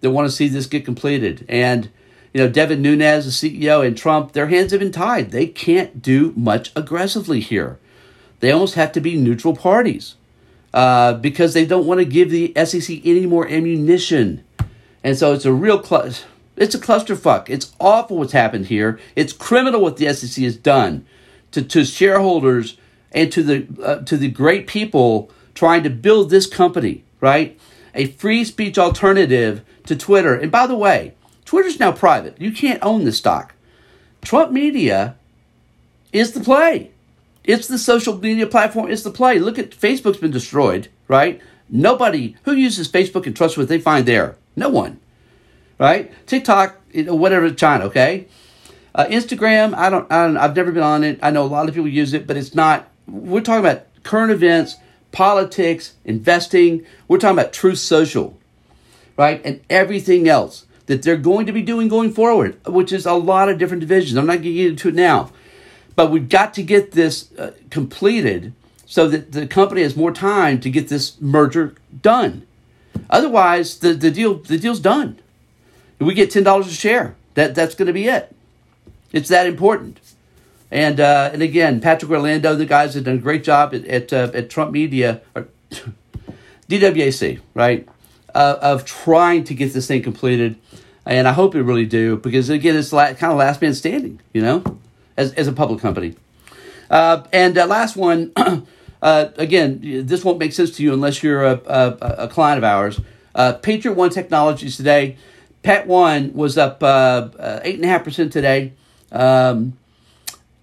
that 0.00 0.10
want 0.10 0.28
to 0.28 0.34
see 0.34 0.48
this 0.48 0.66
get 0.66 0.84
completed. 0.84 1.44
And, 1.48 1.90
you 2.32 2.40
know, 2.42 2.48
Devin 2.48 2.82
Nunes, 2.82 3.40
the 3.40 3.50
CEO, 3.50 3.86
and 3.86 3.96
Trump, 3.96 4.32
their 4.32 4.48
hands 4.48 4.70
have 4.72 4.80
been 4.80 4.92
tied. 4.92 5.30
They 5.30 5.46
can't 5.46 6.02
do 6.02 6.32
much 6.36 6.70
aggressively 6.76 7.40
here. 7.40 7.78
They 8.40 8.50
almost 8.52 8.74
have 8.74 8.92
to 8.92 9.00
be 9.00 9.16
neutral 9.16 9.56
parties 9.56 10.14
uh, 10.72 11.14
because 11.14 11.54
they 11.54 11.66
don't 11.66 11.86
want 11.86 11.98
to 11.98 12.04
give 12.04 12.30
the 12.30 12.52
SEC 12.64 13.00
any 13.04 13.26
more 13.26 13.48
ammunition. 13.48 14.44
And 15.02 15.16
so 15.16 15.32
it's 15.32 15.44
a 15.44 15.52
real 15.52 15.82
cl- 15.82 16.12
it's 16.56 16.74
a 16.74 16.80
clusterfuck. 16.80 17.48
It's 17.48 17.72
awful 17.80 18.18
what's 18.18 18.32
happened 18.32 18.66
here. 18.66 18.98
It's 19.16 19.32
criminal 19.32 19.80
what 19.80 19.96
the 19.96 20.12
SEC 20.12 20.42
has 20.44 20.56
done 20.56 21.06
to, 21.52 21.62
to 21.62 21.84
shareholders 21.84 22.76
and 23.12 23.32
to 23.32 23.42
the 23.42 23.82
uh, 23.82 24.02
to 24.02 24.16
the 24.16 24.28
great 24.28 24.66
people 24.66 25.30
trying 25.54 25.82
to 25.82 25.90
build 25.90 26.30
this 26.30 26.46
company 26.46 27.04
right? 27.20 27.58
A 27.94 28.06
free 28.06 28.44
speech 28.44 28.78
alternative 28.78 29.64
to 29.86 29.96
Twitter. 29.96 30.34
And 30.34 30.50
by 30.50 30.66
the 30.66 30.76
way, 30.76 31.14
Twitter's 31.48 31.80
now 31.80 31.92
private. 31.92 32.38
You 32.38 32.52
can't 32.52 32.78
own 32.82 33.04
the 33.04 33.10
stock. 33.10 33.54
Trump 34.20 34.52
Media 34.52 35.16
is 36.12 36.32
the 36.32 36.40
play. 36.40 36.90
It's 37.42 37.66
the 37.66 37.78
social 37.78 38.18
media 38.18 38.46
platform. 38.46 38.90
It's 38.90 39.02
the 39.02 39.10
play. 39.10 39.38
Look 39.38 39.58
at 39.58 39.70
Facebook's 39.70 40.18
been 40.18 40.30
destroyed, 40.30 40.88
right? 41.08 41.40
Nobody 41.70 42.36
who 42.42 42.52
uses 42.52 42.86
Facebook 42.86 43.24
and 43.24 43.34
trusts 43.34 43.56
what 43.56 43.68
they 43.68 43.78
find 43.78 44.04
there. 44.04 44.36
No 44.56 44.68
one, 44.68 45.00
right? 45.78 46.12
TikTok, 46.26 46.82
whatever, 46.94 47.50
China. 47.50 47.86
Okay. 47.86 48.28
Uh, 48.94 49.06
Instagram, 49.06 49.72
I 49.72 49.88
don't, 49.88 50.12
I 50.12 50.26
don't, 50.26 50.36
I've 50.36 50.54
never 50.54 50.70
been 50.70 50.82
on 50.82 51.02
it. 51.02 51.18
I 51.22 51.30
know 51.30 51.44
a 51.44 51.46
lot 51.46 51.66
of 51.66 51.74
people 51.74 51.88
use 51.88 52.12
it, 52.12 52.26
but 52.26 52.36
it's 52.36 52.54
not. 52.54 52.90
We're 53.06 53.40
talking 53.40 53.64
about 53.64 53.86
current 54.02 54.32
events 54.32 54.76
politics, 55.12 55.94
investing. 56.04 56.84
We're 57.08 57.16
talking 57.16 57.38
about 57.38 57.54
Truth 57.54 57.78
Social, 57.78 58.38
right? 59.16 59.40
And 59.46 59.62
everything 59.70 60.28
else 60.28 60.66
that 60.88 61.02
they're 61.02 61.16
going 61.16 61.46
to 61.46 61.52
be 61.52 61.62
doing 61.62 61.86
going 61.86 62.12
forward, 62.12 62.58
which 62.66 62.92
is 62.92 63.06
a 63.06 63.12
lot 63.12 63.48
of 63.48 63.58
different 63.58 63.80
divisions. 63.80 64.16
I'm 64.16 64.26
not 64.26 64.34
going 64.34 64.44
to 64.44 64.52
get 64.54 64.70
into 64.70 64.88
it 64.88 64.94
now. 64.94 65.30
But 65.94 66.10
we've 66.10 66.28
got 66.28 66.54
to 66.54 66.62
get 66.62 66.92
this 66.92 67.30
uh, 67.38 67.52
completed 67.70 68.54
so 68.86 69.06
that 69.08 69.32
the 69.32 69.46
company 69.46 69.82
has 69.82 69.96
more 69.96 70.12
time 70.12 70.60
to 70.60 70.70
get 70.70 70.88
this 70.88 71.20
merger 71.20 71.74
done. 72.02 72.46
Otherwise, 73.10 73.78
the, 73.78 73.92
the 73.92 74.10
deal 74.10 74.34
the 74.34 74.58
deal's 74.58 74.80
done. 74.80 75.18
We 75.98 76.14
get 76.14 76.30
ten 76.30 76.42
dollars 76.42 76.68
a 76.68 76.72
share. 76.72 77.16
That 77.34 77.54
that's 77.54 77.74
going 77.74 77.86
to 77.86 77.92
be 77.92 78.06
it. 78.06 78.34
It's 79.12 79.28
that 79.28 79.46
important. 79.46 80.00
And 80.70 81.00
uh, 81.00 81.30
and 81.32 81.42
again, 81.42 81.80
Patrick 81.80 82.10
Orlando, 82.10 82.54
the 82.54 82.66
guys 82.66 82.94
have 82.94 83.04
done 83.04 83.16
a 83.16 83.18
great 83.18 83.44
job 83.44 83.74
at 83.74 83.84
at, 83.86 84.12
uh, 84.12 84.30
at 84.34 84.50
Trump 84.50 84.72
Media 84.72 85.20
or 85.34 85.48
DWAC, 86.68 87.40
right, 87.54 87.88
uh, 88.38 88.56
of 88.62 88.84
trying 88.84 89.42
to 89.42 89.52
get 89.52 89.72
this 89.72 89.88
thing 89.88 90.00
completed. 90.00 90.54
And 91.04 91.26
I 91.26 91.32
hope 91.32 91.56
it 91.56 91.62
really 91.62 91.86
do 91.86 92.16
because 92.18 92.48
again, 92.50 92.76
it's 92.76 92.92
la- 92.92 93.12
kind 93.14 93.32
of 93.32 93.38
last 93.38 93.60
man 93.60 93.74
standing, 93.74 94.20
you 94.32 94.40
know, 94.40 94.62
as 95.16 95.32
as 95.34 95.48
a 95.48 95.52
public 95.52 95.80
company. 95.80 96.14
Uh, 96.88 97.24
and 97.32 97.58
uh, 97.58 97.66
last 97.66 97.96
one, 97.96 98.32
uh, 99.02 99.26
again, 99.36 99.80
this 100.06 100.24
won't 100.24 100.38
make 100.38 100.52
sense 100.52 100.70
to 100.76 100.84
you 100.84 100.92
unless 100.92 101.20
you're 101.20 101.44
a, 101.44 101.60
a, 101.66 102.24
a 102.26 102.28
client 102.28 102.58
of 102.58 102.64
ours. 102.64 103.00
Patriot 103.62 103.94
One 103.94 104.10
Technologies 104.10 104.76
today, 104.76 105.16
Pat 105.64 105.88
One 105.88 106.32
was 106.32 106.56
up 106.56 106.80
eight 107.64 107.74
and 107.74 107.84
a 107.84 107.88
half 107.88 108.04
percent 108.04 108.32
today. 108.32 108.72
Um, 109.10 109.76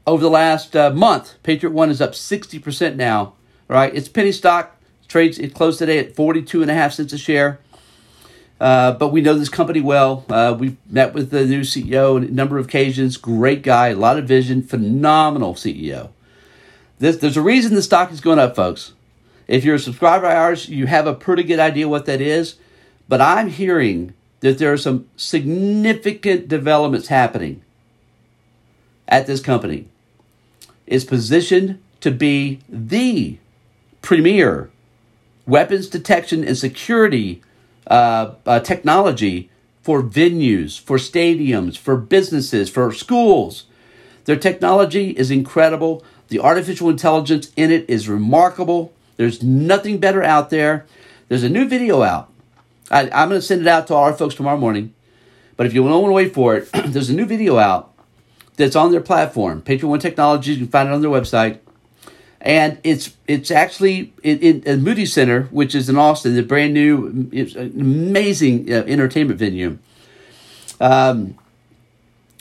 over 0.08 0.22
the 0.22 0.30
last 0.30 0.76
uh, 0.78 0.92
month, 0.92 1.36
Patriot 1.44 1.74
One 1.74 1.90
is 1.90 2.00
up 2.00 2.14
60% 2.14 2.96
now. 2.96 3.34
Right? 3.68 3.94
It's 3.94 4.08
penny 4.08 4.32
stock. 4.32 4.78
Trades 5.08 5.40
it 5.40 5.54
closed 5.54 5.80
today 5.80 6.00
at 6.00 6.16
42 6.16 6.66
cents 6.66 7.12
a 7.12 7.18
share. 7.18 7.60
Uh, 8.60 8.94
but 8.94 9.10
we 9.10 9.22
know 9.22 9.34
this 9.34 9.50
company 9.50 9.82
well. 9.82 10.26
Uh, 10.30 10.56
we've 10.58 10.78
met 10.90 11.14
with 11.14 11.30
the 11.30 11.46
new 11.46 11.62
CEO 11.62 12.16
on 12.16 12.24
a 12.24 12.28
number 12.28 12.58
of 12.58 12.66
occasions. 12.66 13.18
Great 13.18 13.62
guy, 13.62 13.90
a 13.90 13.96
lot 13.96 14.18
of 14.18 14.26
vision, 14.26 14.64
phenomenal 14.64 15.54
CEO. 15.56 16.10
This, 17.00 17.18
there's 17.18 17.38
a 17.38 17.42
reason 17.42 17.76
the 17.76 17.82
stock 17.82 18.12
is 18.12 18.22
going 18.22 18.40
up, 18.40 18.56
folks. 18.56 18.94
If 19.48 19.66
you're 19.66 19.76
a 19.76 19.80
subscriber 19.80 20.26
of 20.26 20.32
ours, 20.32 20.70
you 20.70 20.88
have 20.88 21.06
a 21.06 21.14
pretty 21.14 21.44
good 21.44 21.60
idea 21.60 21.90
what 21.90 22.06
that 22.06 22.22
is. 22.22 22.56
But 23.08 23.22
I'm 23.22 23.50
hearing 23.50 24.14
that 24.40 24.58
there 24.58 24.72
are 24.72 24.78
some 24.78 25.08
significant 25.18 26.48
developments 26.48 27.08
happening 27.08 27.62
at 29.08 29.28
this 29.28 29.40
company 29.40 29.88
is 30.88 31.06
positioned 31.06 31.82
to 32.02 32.12
be 32.12 32.60
the 32.70 33.38
premier 34.02 34.70
weapons 35.48 35.88
detection 35.88 36.44
and 36.44 36.58
security 36.58 37.42
uh, 37.88 38.34
uh, 38.46 38.60
technology 38.60 39.50
for 39.82 40.02
venues, 40.02 40.80
for 40.80 40.98
stadiums, 40.98 41.78
for 41.78 41.96
businesses, 41.96 42.70
for 42.70 42.92
schools. 42.92 43.66
Their 44.26 44.36
technology 44.36 45.12
is 45.12 45.30
incredible. 45.30 46.04
The 46.30 46.40
artificial 46.40 46.90
intelligence 46.90 47.52
in 47.56 47.72
it 47.72 47.88
is 47.88 48.10
remarkable. 48.10 48.92
There's 49.18 49.44
nothing 49.44 50.00
better 50.00 50.24
out 50.24 50.50
there. 50.50 50.86
There's 51.28 51.44
a 51.44 51.50
new 51.50 51.68
video 51.68 52.02
out. 52.02 52.32
I, 52.90 53.04
am 53.04 53.30
going 53.30 53.40
to 53.40 53.42
send 53.42 53.62
it 53.62 53.68
out 53.68 53.88
to 53.88 53.94
all 53.94 54.04
our 54.04 54.14
folks 54.14 54.36
tomorrow 54.36 54.58
morning. 54.58 54.94
But 55.58 55.68
if 55.68 55.74
you 55.74 55.84
don't 55.84 56.02
want 56.02 56.10
to 56.10 56.14
wait 56.14 56.34
for 56.34 56.56
it, 56.56 56.70
there's 56.86 57.10
a 57.10 57.16
new 57.16 57.26
video 57.26 57.58
out 57.58 57.94
that's 58.58 58.76
on 58.76 58.92
their 58.92 59.02
platform, 59.02 59.62
Patriot 59.62 59.90
One 59.90 60.00
Technologies. 60.00 60.58
You 60.58 60.66
can 60.66 60.72
find 60.72 60.90
it 60.90 60.94
on 60.94 61.02
their 61.02 61.12
website, 61.12 61.60
and 62.46 62.78
it's 62.84 63.16
it's 63.28 63.50
actually 63.50 64.14
in, 64.22 64.62
in, 64.62 64.84
Moody 64.84 65.08
Center, 65.08 65.44
which 65.46 65.74
is 65.74 65.90
in 65.90 65.98
Austin, 65.98 66.36
the 66.36 66.44
brand 66.44 66.76
new, 66.76 67.28
amazing 67.56 68.72
uh, 68.72 68.84
entertainment 68.86 69.40
venue. 69.40 69.80
Um, 70.80 71.36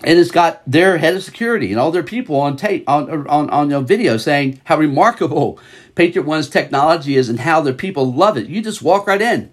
and 0.04 0.18
it's 0.18 0.30
got 0.30 0.60
their 0.66 0.98
head 0.98 1.14
of 1.14 1.22
security 1.22 1.70
and 1.70 1.80
all 1.80 1.90
their 1.90 2.02
people 2.02 2.38
on 2.38 2.58
tape 2.58 2.86
on 2.86 3.26
on 3.28 3.48
on 3.48 3.70
you 3.70 3.80
video 3.80 4.18
saying 4.18 4.60
how 4.64 4.76
remarkable 4.76 5.58
Patriot 5.94 6.26
One's 6.26 6.50
technology 6.50 7.16
is 7.16 7.30
and 7.30 7.40
how 7.40 7.62
their 7.62 7.72
people 7.72 8.12
love 8.12 8.36
it. 8.36 8.46
You 8.46 8.60
just 8.60 8.82
walk 8.82 9.06
right 9.06 9.22
in. 9.22 9.50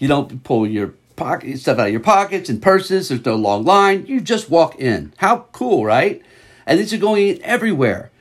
You 0.00 0.08
don't 0.08 0.42
pull 0.42 0.66
your 0.66 0.94
pocket 1.14 1.60
stuff 1.60 1.78
out 1.78 1.86
of 1.86 1.92
your 1.92 2.00
pockets 2.00 2.48
and 2.48 2.60
purses. 2.60 3.10
There's 3.10 3.24
no 3.24 3.36
long 3.36 3.64
line. 3.64 4.06
You 4.06 4.20
just 4.20 4.50
walk 4.50 4.80
in. 4.80 5.12
How 5.18 5.46
cool, 5.52 5.84
right? 5.84 6.20
And 6.66 6.80
these 6.80 6.92
are 6.92 6.98
going 6.98 7.40
everywhere. 7.42 8.11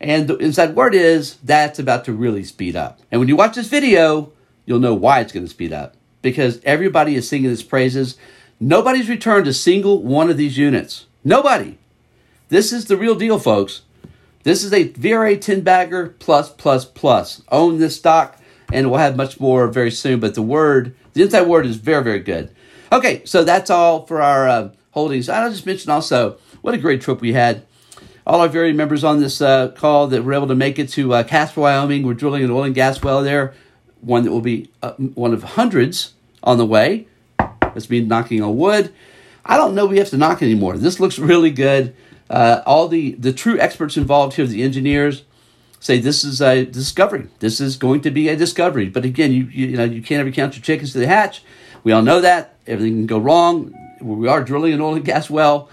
And 0.00 0.30
inside 0.30 0.74
word 0.74 0.94
is 0.94 1.36
that's 1.42 1.78
about 1.78 2.04
to 2.06 2.12
really 2.12 2.44
speed 2.44 2.74
up. 2.74 3.00
And 3.10 3.20
when 3.20 3.28
you 3.28 3.36
watch 3.36 3.54
this 3.54 3.68
video, 3.68 4.32
you'll 4.64 4.78
know 4.80 4.94
why 4.94 5.20
it's 5.20 5.32
going 5.32 5.44
to 5.44 5.50
speed 5.50 5.72
up 5.72 5.94
because 6.22 6.60
everybody 6.64 7.14
is 7.14 7.28
singing 7.28 7.50
its 7.50 7.62
praises. 7.62 8.16
Nobody's 8.58 9.08
returned 9.08 9.46
a 9.46 9.52
single 9.52 10.02
one 10.02 10.30
of 10.30 10.36
these 10.36 10.56
units. 10.56 11.06
Nobody. 11.22 11.78
This 12.48 12.72
is 12.72 12.86
the 12.86 12.96
real 12.96 13.14
deal, 13.14 13.38
folks. 13.38 13.82
This 14.42 14.64
is 14.64 14.72
a 14.72 14.88
VRA 14.88 15.38
10 15.38 15.60
bagger 15.60 16.08
plus, 16.18 16.50
plus, 16.50 16.84
plus. 16.84 17.42
Own 17.50 17.78
this 17.78 17.96
stock, 17.96 18.40
and 18.72 18.90
we'll 18.90 18.98
have 18.98 19.16
much 19.16 19.38
more 19.38 19.68
very 19.68 19.90
soon. 19.90 20.18
But 20.18 20.34
the 20.34 20.42
word 20.42 20.96
the 21.12 21.22
inside 21.22 21.42
word 21.42 21.66
is 21.66 21.76
very, 21.76 22.04
very 22.04 22.20
good. 22.20 22.54
Okay, 22.92 23.22
so 23.24 23.44
that's 23.44 23.70
all 23.70 24.06
for 24.06 24.22
our 24.22 24.48
uh, 24.48 24.70
holdings. 24.92 25.28
I'll 25.28 25.50
just 25.50 25.66
mention 25.66 25.90
also 25.90 26.38
what 26.60 26.74
a 26.74 26.78
great 26.78 27.00
trip 27.00 27.20
we 27.20 27.32
had. 27.32 27.66
All 28.26 28.40
our 28.40 28.48
very 28.48 28.72
members 28.72 29.02
on 29.02 29.20
this 29.20 29.40
uh, 29.40 29.68
call 29.68 30.06
that 30.08 30.22
were 30.22 30.34
able 30.34 30.48
to 30.48 30.54
make 30.54 30.78
it 30.78 30.88
to 30.90 31.14
uh, 31.14 31.22
Casper, 31.22 31.62
Wyoming. 31.62 32.02
We're 32.02 32.14
drilling 32.14 32.44
an 32.44 32.50
oil 32.50 32.64
and 32.64 32.74
gas 32.74 33.02
well 33.02 33.22
there, 33.22 33.54
one 34.00 34.24
that 34.24 34.30
will 34.30 34.40
be 34.40 34.70
uh, 34.82 34.92
one 34.92 35.32
of 35.32 35.42
hundreds 35.42 36.14
on 36.42 36.58
the 36.58 36.66
way. 36.66 37.06
That's 37.38 37.88
me 37.88 38.00
knocking 38.00 38.42
on 38.42 38.56
wood. 38.56 38.92
I 39.44 39.56
don't 39.56 39.74
know 39.74 39.86
we 39.86 39.98
have 39.98 40.10
to 40.10 40.16
knock 40.16 40.42
anymore. 40.42 40.76
This 40.76 41.00
looks 41.00 41.18
really 41.18 41.50
good. 41.50 41.94
Uh, 42.28 42.62
all 42.66 42.88
the, 42.88 43.12
the 43.12 43.32
true 43.32 43.58
experts 43.58 43.96
involved 43.96 44.36
here, 44.36 44.46
the 44.46 44.62
engineers, 44.62 45.24
say 45.80 45.98
this 45.98 46.22
is 46.22 46.40
a 46.40 46.64
discovery. 46.64 47.28
This 47.40 47.60
is 47.60 47.76
going 47.76 48.02
to 48.02 48.10
be 48.10 48.28
a 48.28 48.36
discovery. 48.36 48.88
But 48.88 49.04
again, 49.04 49.32
you, 49.32 49.44
you, 49.44 49.66
you 49.68 49.76
know 49.76 49.84
you 49.84 50.02
can't 50.02 50.20
ever 50.20 50.30
count 50.30 50.54
your 50.54 50.62
chickens 50.62 50.92
to 50.92 50.98
the 50.98 51.06
hatch. 51.06 51.42
We 51.82 51.92
all 51.92 52.02
know 52.02 52.20
that 52.20 52.54
everything 52.66 52.94
can 52.98 53.06
go 53.06 53.18
wrong. 53.18 53.74
We 54.00 54.28
are 54.28 54.44
drilling 54.44 54.74
an 54.74 54.80
oil 54.80 54.94
and 54.94 55.04
gas 55.04 55.30
well. 55.30 55.68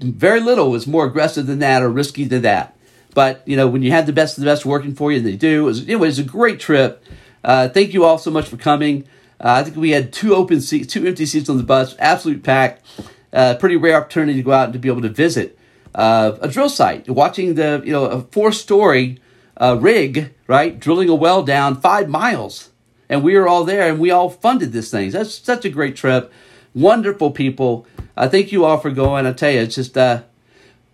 Very 0.00 0.40
little 0.40 0.70
was 0.70 0.86
more 0.86 1.04
aggressive 1.04 1.46
than 1.46 1.58
that 1.58 1.82
or 1.82 1.90
risky 1.90 2.24
than 2.24 2.42
that. 2.42 2.76
But 3.14 3.42
you 3.46 3.56
know 3.56 3.68
when 3.68 3.82
you 3.82 3.90
have 3.90 4.06
the 4.06 4.12
best 4.12 4.38
of 4.38 4.44
the 4.44 4.50
best 4.50 4.64
working 4.64 4.94
for 4.94 5.12
you, 5.12 5.20
they 5.20 5.36
do. 5.36 5.62
It 5.62 5.64
was, 5.64 5.82
anyway, 5.82 6.06
it 6.06 6.10
was 6.10 6.18
a 6.18 6.24
great 6.24 6.60
trip. 6.60 7.04
Uh, 7.44 7.68
thank 7.68 7.92
you 7.92 8.04
all 8.04 8.18
so 8.18 8.30
much 8.30 8.48
for 8.48 8.56
coming. 8.56 9.04
Uh, 9.40 9.60
I 9.60 9.62
think 9.62 9.76
we 9.76 9.90
had 9.90 10.12
two 10.12 10.34
open 10.34 10.60
seats, 10.60 10.92
two 10.92 11.06
empty 11.06 11.26
seats 11.26 11.48
on 11.48 11.56
the 11.56 11.62
bus, 11.62 11.94
absolute 11.98 12.42
packed. 12.42 12.84
Uh, 13.32 13.54
pretty 13.56 13.76
rare 13.76 13.96
opportunity 13.96 14.34
to 14.34 14.42
go 14.42 14.52
out 14.52 14.64
and 14.64 14.72
to 14.72 14.78
be 14.78 14.88
able 14.88 15.02
to 15.02 15.08
visit 15.08 15.58
uh, 15.94 16.36
a 16.40 16.48
drill 16.48 16.68
site, 16.68 17.08
watching 17.08 17.54
the 17.54 17.82
you 17.84 17.92
know 17.92 18.06
a 18.06 18.22
four 18.22 18.52
story 18.52 19.20
uh, 19.56 19.76
rig 19.80 20.34
right 20.46 20.78
drilling 20.78 21.08
a 21.08 21.14
well 21.14 21.42
down 21.42 21.80
five 21.80 22.08
miles, 22.08 22.70
and 23.08 23.22
we 23.22 23.34
were 23.34 23.48
all 23.48 23.64
there 23.64 23.88
and 23.88 23.98
we 23.98 24.10
all 24.10 24.30
funded 24.30 24.72
this 24.72 24.90
thing. 24.90 25.10
That's 25.10 25.34
such 25.34 25.64
a 25.64 25.70
great 25.70 25.96
trip, 25.96 26.32
wonderful 26.74 27.30
people. 27.30 27.86
I 28.18 28.26
thank 28.26 28.50
you 28.50 28.64
all 28.64 28.78
for 28.78 28.90
going. 28.90 29.26
I 29.26 29.32
tell 29.32 29.50
you, 29.50 29.60
it's 29.60 29.76
just 29.76 29.96
uh, 29.96 30.24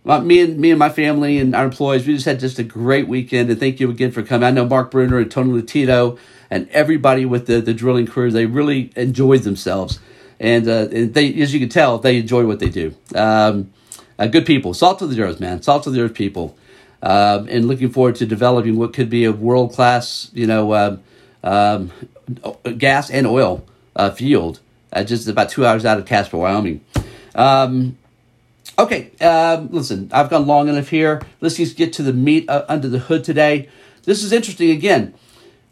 me 0.04 0.40
and 0.40 0.58
me 0.58 0.70
and 0.70 0.78
my 0.78 0.90
family 0.90 1.38
and 1.38 1.54
our 1.54 1.64
employees. 1.64 2.06
We 2.06 2.14
just 2.14 2.26
had 2.26 2.38
just 2.38 2.58
a 2.58 2.64
great 2.64 3.08
weekend, 3.08 3.50
and 3.50 3.58
thank 3.58 3.80
you 3.80 3.90
again 3.90 4.10
for 4.10 4.22
coming. 4.22 4.46
I 4.46 4.50
know 4.50 4.66
Mark 4.66 4.90
Bruner 4.90 5.18
and 5.18 5.30
Tony 5.30 5.60
Latito 5.60 6.18
and 6.50 6.68
everybody 6.68 7.24
with 7.24 7.46
the, 7.46 7.60
the 7.60 7.72
drilling 7.72 8.06
crew, 8.06 8.30
they 8.30 8.46
really 8.46 8.92
enjoyed 8.94 9.42
themselves. 9.42 9.98
And, 10.38 10.68
uh, 10.68 10.86
they, 10.90 11.34
as 11.40 11.54
you 11.54 11.60
can 11.60 11.68
tell, 11.68 11.98
they 11.98 12.18
enjoy 12.18 12.46
what 12.46 12.60
they 12.60 12.68
do. 12.68 12.94
Um, 13.14 13.72
uh, 14.18 14.26
good 14.26 14.46
people, 14.46 14.74
salt 14.74 15.00
of 15.00 15.10
the 15.10 15.20
earth, 15.22 15.40
man, 15.40 15.62
salt 15.62 15.86
of 15.86 15.94
the 15.94 16.02
earth 16.02 16.14
people. 16.14 16.56
Um, 17.02 17.48
and 17.48 17.66
looking 17.66 17.90
forward 17.90 18.16
to 18.16 18.26
developing 18.26 18.76
what 18.76 18.92
could 18.92 19.10
be 19.10 19.24
a 19.24 19.32
world 19.32 19.72
class, 19.72 20.30
you 20.32 20.46
know, 20.46 20.74
um, 20.74 21.02
um, 21.42 21.90
gas 22.78 23.10
and 23.10 23.26
oil 23.26 23.64
uh, 23.96 24.10
field, 24.10 24.60
uh, 24.92 25.02
just 25.04 25.26
about 25.26 25.48
two 25.48 25.66
hours 25.66 25.84
out 25.84 25.98
of 25.98 26.06
Casper, 26.06 26.36
Wyoming. 26.36 26.84
Um, 27.34 27.98
okay, 28.78 29.10
um, 29.20 29.68
listen, 29.70 30.10
I've 30.12 30.30
gone 30.30 30.46
long 30.46 30.68
enough 30.68 30.88
here. 30.88 31.22
Let's 31.40 31.56
just 31.56 31.76
get 31.76 31.92
to 31.94 32.02
the 32.02 32.12
meat 32.12 32.48
uh, 32.48 32.64
under 32.68 32.88
the 32.88 32.98
hood 32.98 33.24
today. 33.24 33.68
This 34.04 34.22
is 34.22 34.32
interesting 34.32 34.70
again. 34.70 35.14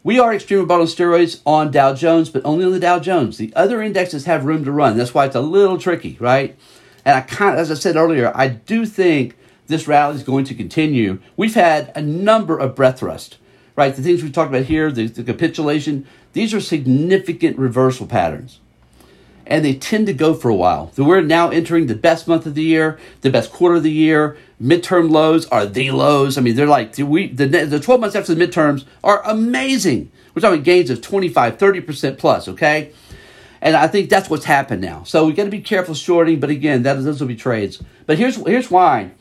We 0.03 0.19
are 0.19 0.33
extreme 0.33 0.59
about 0.59 0.81
on 0.81 0.87
steroids 0.87 1.41
on 1.45 1.71
Dow 1.71 1.93
Jones, 1.93 2.29
but 2.29 2.43
only 2.43 2.65
on 2.65 2.73
the 2.73 2.79
Dow 2.79 2.99
Jones. 2.99 3.37
The 3.37 3.53
other 3.55 3.81
indexes 3.81 4.25
have 4.25 4.43
room 4.43 4.65
to 4.65 4.71
run. 4.71 4.97
That's 4.97 5.13
why 5.13 5.25
it's 5.25 5.35
a 5.35 5.41
little 5.41 5.77
tricky, 5.77 6.17
right? 6.19 6.57
And 7.05 7.15
I 7.15 7.21
kind 7.21 7.53
of, 7.53 7.59
as 7.59 7.71
I 7.71 7.75
said 7.75 7.95
earlier, 7.95 8.31
I 8.35 8.49
do 8.49 8.85
think 8.85 9.37
this 9.67 9.87
rally 9.87 10.15
is 10.15 10.23
going 10.23 10.43
to 10.45 10.55
continue. 10.55 11.19
We've 11.37 11.55
had 11.55 11.91
a 11.95 12.01
number 12.01 12.57
of 12.57 12.75
breadth 12.75 12.99
thrust, 12.99 13.37
right? 13.77 13.95
The 13.95 14.01
things 14.01 14.23
we've 14.23 14.33
talked 14.33 14.49
about 14.49 14.65
here, 14.65 14.91
the, 14.91 15.07
the 15.07 15.23
capitulation, 15.23 16.05
these 16.33 16.53
are 16.53 16.59
significant 16.59 17.57
reversal 17.57 18.05
patterns. 18.05 18.59
And 19.53 19.63
they 19.63 19.75
tend 19.75 20.07
to 20.07 20.13
go 20.13 20.33
for 20.33 20.49
a 20.49 20.55
while. 20.55 20.91
So 20.95 21.03
we're 21.03 21.21
now 21.21 21.49
entering 21.49 21.85
the 21.85 21.93
best 21.95 22.27
month 22.27 22.47
of 22.47 22.55
the 22.55 22.63
year, 22.63 22.97
the 23.21 23.29
best 23.29 23.51
quarter 23.51 23.75
of 23.75 23.83
the 23.83 23.91
year 23.91 24.35
midterm 24.63 25.11
lows 25.11 25.45
are 25.47 25.65
the 25.65 25.91
lows. 25.91 26.37
I 26.37 26.41
mean, 26.41 26.55
they're 26.55 26.65
like 26.65 26.97
we 26.97 27.27
the 27.27 27.45
the 27.45 27.79
12 27.79 28.01
months 28.01 28.15
after 28.15 28.33
the 28.33 28.47
midterms 28.47 28.85
are 29.03 29.21
amazing. 29.25 30.11
We're 30.33 30.41
talking 30.41 30.63
gains 30.63 30.89
of 30.89 31.01
25, 31.01 31.57
30% 31.57 32.17
plus, 32.17 32.47
okay? 32.47 32.91
And 33.61 33.75
I 33.75 33.87
think 33.87 34.09
that's 34.09 34.29
what's 34.29 34.45
happened 34.45 34.81
now. 34.81 35.03
So 35.03 35.27
we 35.27 35.33
got 35.33 35.43
to 35.43 35.51
be 35.51 35.61
careful 35.61 35.93
shorting, 35.93 36.39
but 36.39 36.49
again, 36.49 36.83
that 36.83 36.95
those 36.95 37.21
will 37.21 37.27
be 37.27 37.35
trades. 37.35 37.81
But 38.05 38.17
here's 38.17 38.37
here's 38.37 38.71
why. 38.71 39.11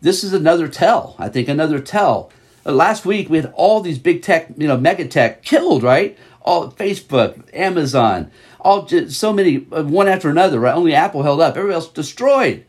This 0.00 0.22
is 0.22 0.32
another 0.32 0.68
tell. 0.68 1.16
I 1.18 1.28
think 1.28 1.48
another 1.48 1.80
tell. 1.80 2.30
Uh, 2.64 2.72
last 2.72 3.04
week 3.04 3.28
we 3.28 3.38
had 3.38 3.52
all 3.56 3.80
these 3.80 3.98
big 3.98 4.22
tech, 4.22 4.48
you 4.56 4.68
know, 4.68 4.76
mega 4.76 5.06
tech 5.06 5.42
killed, 5.42 5.82
right? 5.82 6.16
All 6.42 6.70
Facebook, 6.72 7.42
Amazon, 7.52 8.30
all 8.62 8.84
just, 8.86 9.18
so 9.18 9.32
many 9.32 9.66
uh, 9.72 9.82
one 9.84 10.08
after 10.08 10.28
another, 10.28 10.60
right? 10.60 10.74
Only 10.74 10.94
Apple 10.94 11.22
held 11.22 11.40
up. 11.40 11.56
Everybody 11.56 11.74
else 11.74 11.88
destroyed 11.88 12.64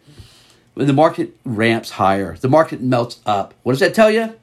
when 0.73 0.87
the 0.87 0.93
market 0.93 1.35
ramps 1.43 1.91
higher, 1.91 2.35
the 2.37 2.49
market 2.49 2.81
melts 2.81 3.19
up. 3.25 3.53
What 3.63 3.73
does 3.73 3.79
that 3.81 3.93
tell 3.93 4.09
you? 4.09 4.35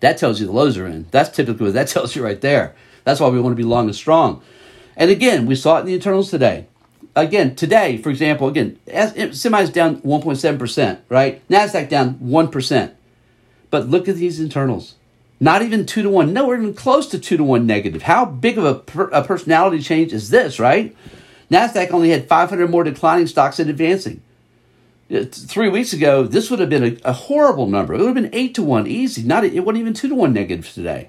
That 0.00 0.18
tells 0.18 0.40
you 0.40 0.46
the 0.46 0.52
lows 0.52 0.78
are 0.78 0.86
in. 0.86 1.06
That's 1.10 1.34
typically 1.34 1.66
what 1.66 1.74
that 1.74 1.88
tells 1.96 2.16
you 2.16 2.24
right 2.24 2.40
there. 2.40 2.74
That's 3.04 3.20
why 3.20 3.28
we 3.28 3.40
want 3.40 3.52
to 3.52 3.62
be 3.62 3.68
long 3.68 3.86
and 3.86 3.94
strong. 3.94 4.42
And 4.96 5.10
again, 5.10 5.46
we 5.46 5.54
saw 5.54 5.76
it 5.76 5.80
in 5.80 5.86
the 5.86 5.94
internals 5.94 6.30
today. 6.30 6.66
Again, 7.14 7.54
today, 7.54 7.96
for 7.98 8.10
example, 8.10 8.48
again, 8.48 8.78
semis 8.86 9.72
down 9.72 10.00
1.7%, 10.02 10.98
right? 11.08 11.48
NASDAQ 11.48 11.88
down 11.88 12.14
1%. 12.16 12.92
But 13.70 13.88
look 13.88 14.08
at 14.08 14.16
these 14.16 14.38
internals. 14.40 14.94
Not 15.38 15.62
even 15.62 15.84
two 15.84 16.02
to 16.02 16.08
one. 16.08 16.32
No, 16.32 16.46
we're 16.46 16.56
even 16.56 16.74
close 16.74 17.06
to 17.08 17.18
two 17.18 17.36
to 17.36 17.44
one 17.44 17.66
negative. 17.66 18.02
How 18.02 18.24
big 18.24 18.56
of 18.58 18.64
a, 18.64 18.74
per, 18.74 19.08
a 19.10 19.22
personality 19.22 19.82
change 19.82 20.12
is 20.12 20.30
this, 20.30 20.58
right? 20.58 20.96
NASDAQ 21.50 21.90
only 21.90 22.10
had 22.10 22.26
500 22.26 22.70
more 22.70 22.84
declining 22.84 23.26
stocks 23.26 23.58
than 23.58 23.68
advancing 23.68 24.22
three 25.08 25.68
weeks 25.68 25.92
ago, 25.92 26.24
this 26.24 26.50
would 26.50 26.58
have 26.58 26.68
been 26.68 26.84
a, 27.04 27.10
a, 27.10 27.12
horrible 27.12 27.66
number. 27.66 27.94
It 27.94 27.98
would 27.98 28.06
have 28.06 28.14
been 28.14 28.30
eight 28.34 28.54
to 28.56 28.62
one, 28.62 28.86
easy. 28.86 29.22
Not 29.22 29.44
it 29.44 29.60
wasn't 29.60 29.80
even 29.80 29.94
two 29.94 30.08
to 30.08 30.14
one 30.14 30.32
negative 30.32 30.72
today. 30.72 31.08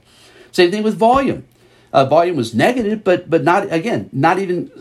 Same 0.51 0.71
thing 0.71 0.83
with 0.83 0.95
volume. 0.95 1.45
Uh, 1.91 2.05
volume 2.05 2.35
was 2.35 2.53
negative, 2.53 3.03
but 3.03 3.29
but 3.29 3.43
not 3.43 3.71
again, 3.71 4.09
not 4.11 4.39
even 4.39 4.71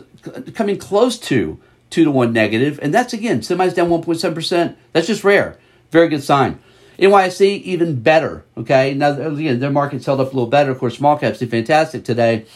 coming 0.55 0.77
close 0.77 1.19
to 1.19 1.59
two 1.89 2.05
to 2.05 2.11
one 2.11 2.33
negative. 2.33 2.79
And 2.83 2.93
that's 2.93 3.15
again, 3.15 3.41
semis 3.41 3.75
down 3.75 3.89
one 3.89 4.03
point 4.03 4.21
seven 4.21 4.35
percent. 4.35 4.77
That's 4.93 5.07
just 5.07 5.25
rare. 5.25 5.59
Very 5.91 6.09
good 6.09 6.23
sign. 6.23 6.59
NYSE 6.99 7.63
even 7.63 8.01
better. 8.01 8.45
Okay, 8.57 8.95
now 8.95 9.13
again, 9.13 9.61
their 9.61 9.71
market's 9.71 10.07
held 10.07 10.21
up 10.21 10.29
a 10.29 10.31
little 10.31 10.47
better. 10.47 10.71
Of 10.71 10.79
course, 10.79 10.97
small 10.97 11.19
caps 11.19 11.39
did 11.39 11.51
fantastic 11.51 12.05
today. 12.05 12.47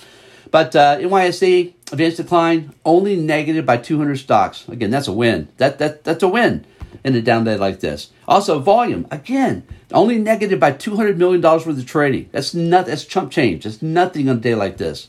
But 0.51 0.75
uh, 0.75 0.99
NYSE 0.99 1.75
advanced 1.93 2.17
decline 2.17 2.73
only 2.85 3.17
negative 3.17 3.67
by 3.67 3.77
200 3.77 4.17
stocks. 4.17 4.67
Again, 4.69 4.91
that's 4.91 5.09
a 5.09 5.13
win. 5.13 5.49
That 5.59 5.79
that 5.79 6.05
that's 6.05 6.23
a 6.23 6.29
win 6.29 6.65
in 7.05 7.15
a 7.15 7.23
down 7.23 7.45
day 7.45 7.57
like 7.57 7.81
this. 7.81 8.11
Also, 8.27 8.59
volume 8.59 9.07
again 9.11 9.67
only 9.93 10.19
negative 10.19 10.61
by 10.61 10.73
200 10.73 11.19
million 11.19 11.41
dollars 11.41 11.67
worth 11.67 11.79
of 11.79 11.87
trading. 11.87 12.29
That's 12.33 12.55
not 12.55 12.87
that's 12.87 13.05
chump 13.05 13.31
change. 13.31 13.65
That's 13.65 13.83
nothing 13.83 14.29
on 14.29 14.39
a 14.39 14.41
day 14.41 14.55
like 14.55 14.77
this. 14.77 15.09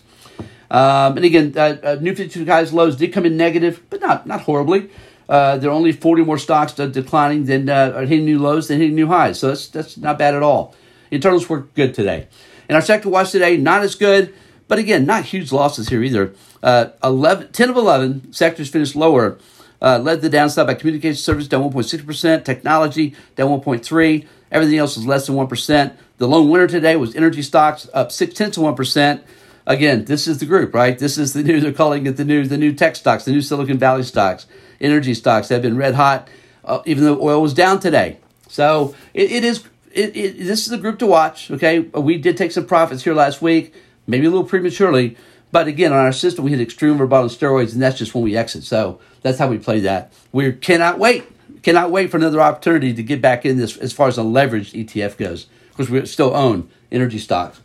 Um, 0.69 1.17
and 1.17 1.25
again, 1.25 1.53
uh, 1.55 1.77
uh, 1.83 1.97
new 1.99 2.15
52 2.15 2.45
guys 2.45 2.71
lows 2.71 2.95
did 2.95 3.11
come 3.11 3.25
in 3.25 3.35
negative, 3.35 3.81
but 3.89 3.99
not 4.01 4.27
not 4.27 4.41
horribly. 4.41 4.89
Uh, 5.31 5.57
there 5.57 5.69
are 5.69 5.73
only 5.73 5.93
40 5.93 6.25
more 6.25 6.37
stocks 6.37 6.73
declining 6.73 7.45
than 7.45 7.69
uh, 7.69 8.01
hitting 8.01 8.25
new 8.25 8.37
lows 8.37 8.67
than 8.67 8.81
hitting 8.81 8.95
new 8.95 9.07
highs. 9.07 9.39
So 9.39 9.47
that's 9.47 9.69
that's 9.69 9.97
not 9.97 10.19
bad 10.19 10.35
at 10.35 10.43
all. 10.43 10.75
Internals 11.09 11.47
were 11.47 11.61
good 11.73 11.93
today. 11.93 12.27
And 12.67 12.75
our 12.75 12.81
sector 12.81 13.07
watch 13.07 13.31
today, 13.31 13.55
not 13.55 13.81
as 13.81 13.95
good. 13.95 14.33
But 14.67 14.79
again, 14.79 15.05
not 15.05 15.25
huge 15.25 15.51
losses 15.51 15.89
here 15.89 16.03
either. 16.03 16.33
Uh, 16.61 16.91
11, 17.03 17.51
10 17.51 17.69
of 17.69 17.75
11 17.77 18.31
sectors 18.31 18.69
finished 18.69 18.95
lower. 18.95 19.37
Uh, 19.81 19.99
led 19.99 20.21
the 20.21 20.29
downside 20.29 20.67
by 20.67 20.73
communication 20.75 21.17
service 21.17 21.47
down 21.47 21.69
1.6%, 21.69 22.45
technology 22.45 23.15
down 23.35 23.49
1.3%, 23.49 24.27
Everything 24.51 24.77
else 24.77 24.97
was 24.97 25.05
less 25.05 25.27
than 25.27 25.35
1%. 25.35 25.93
The 26.17 26.27
lone 26.27 26.49
winner 26.49 26.67
today 26.67 26.95
was 26.97 27.15
energy 27.15 27.41
stocks 27.41 27.89
up 27.93 28.11
6 28.11 28.33
tenths 28.33 28.57
of 28.57 28.63
1%. 28.63 29.21
Again, 29.65 30.05
this 30.05 30.27
is 30.27 30.39
the 30.39 30.45
group, 30.45 30.73
right? 30.73 30.97
This 30.97 31.17
is 31.17 31.33
the 31.33 31.43
new, 31.47 31.59
they're 31.59 31.73
calling 31.73 32.05
it 32.05 32.17
the 32.17 32.25
new, 32.25 32.45
the 32.45 32.57
new 32.57 32.73
tech 32.73 32.95
stocks, 32.95 33.25
the 33.25 33.31
new 33.31 33.41
Silicon 33.41 33.77
Valley 33.77 34.03
stocks, 34.03 34.45
energy 34.81 35.13
stocks 35.13 35.49
have 35.49 35.61
been 35.61 35.77
red 35.77 35.95
hot, 35.95 36.27
uh, 36.65 36.81
even 36.85 37.03
though 37.03 37.21
oil 37.21 37.41
was 37.41 37.53
down 37.53 37.79
today. 37.79 38.17
So 38.49 38.95
it, 39.13 39.31
it 39.31 39.43
is, 39.45 39.63
it, 39.93 40.15
it, 40.15 40.37
this 40.39 40.61
is 40.61 40.67
the 40.67 40.77
group 40.77 40.99
to 40.99 41.07
watch, 41.07 41.49
okay? 41.51 41.79
We 41.79 42.17
did 42.17 42.35
take 42.35 42.51
some 42.51 42.65
profits 42.65 43.03
here 43.03 43.13
last 43.13 43.41
week 43.41 43.73
maybe 44.07 44.25
a 44.25 44.29
little 44.29 44.45
prematurely. 44.45 45.17
But 45.51 45.67
again, 45.67 45.91
on 45.91 45.99
our 45.99 46.13
system, 46.13 46.45
we 46.45 46.51
hit 46.51 46.61
extreme 46.61 46.97
verbal 46.97 47.25
steroids, 47.25 47.73
and 47.73 47.81
that's 47.81 47.97
just 47.97 48.15
when 48.15 48.23
we 48.23 48.37
exit. 48.37 48.63
So 48.63 48.99
that's 49.21 49.37
how 49.37 49.47
we 49.47 49.57
play 49.57 49.81
that. 49.81 50.13
We 50.31 50.53
cannot 50.53 50.97
wait, 50.97 51.25
cannot 51.61 51.91
wait 51.91 52.09
for 52.09 52.17
another 52.17 52.39
opportunity 52.39 52.93
to 52.93 53.03
get 53.03 53.21
back 53.21 53.45
in 53.45 53.57
this 53.57 53.75
as 53.77 53.91
far 53.91 54.07
as 54.07 54.17
a 54.17 54.21
leveraged 54.21 54.85
ETF 54.85 55.17
goes, 55.17 55.47
because 55.69 55.89
we 55.89 56.05
still 56.05 56.33
own 56.33 56.69
energy 56.91 57.17
stocks. 57.17 57.59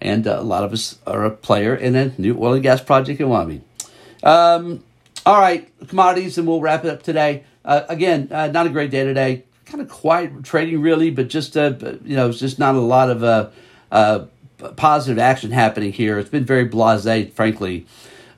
And 0.00 0.26
uh, 0.26 0.38
a 0.38 0.42
lot 0.42 0.64
of 0.64 0.72
us 0.72 0.98
are 1.06 1.24
a 1.24 1.30
player 1.30 1.74
in 1.74 1.94
a 1.94 2.12
new 2.16 2.38
oil 2.42 2.54
and 2.54 2.62
gas 2.62 2.80
project 2.80 3.20
in 3.20 3.28
Wyoming. 3.28 3.62
Um, 4.22 4.82
all 5.26 5.40
right, 5.40 5.70
commodities, 5.88 6.38
and 6.38 6.46
we'll 6.46 6.60
wrap 6.60 6.84
it 6.84 6.90
up 6.90 7.02
today. 7.02 7.44
Uh, 7.64 7.82
again, 7.88 8.28
uh, 8.30 8.46
not 8.48 8.66
a 8.66 8.70
great 8.70 8.90
day 8.90 9.04
today. 9.04 9.44
Kind 9.66 9.82
of 9.82 9.88
quiet 9.88 10.42
trading, 10.42 10.80
really, 10.80 11.10
but 11.10 11.28
just 11.28 11.56
uh, 11.56 11.74
you 12.04 12.16
know, 12.16 12.30
it's 12.30 12.40
just 12.40 12.58
not 12.58 12.74
a 12.74 12.80
lot 12.80 13.10
of 13.10 13.22
uh, 13.22 13.50
uh, 13.92 14.24
positive 14.76 15.18
action 15.18 15.50
happening 15.50 15.92
here. 15.92 16.18
It's 16.18 16.30
been 16.30 16.44
very 16.44 16.68
blasé, 16.68 17.32
frankly. 17.32 17.86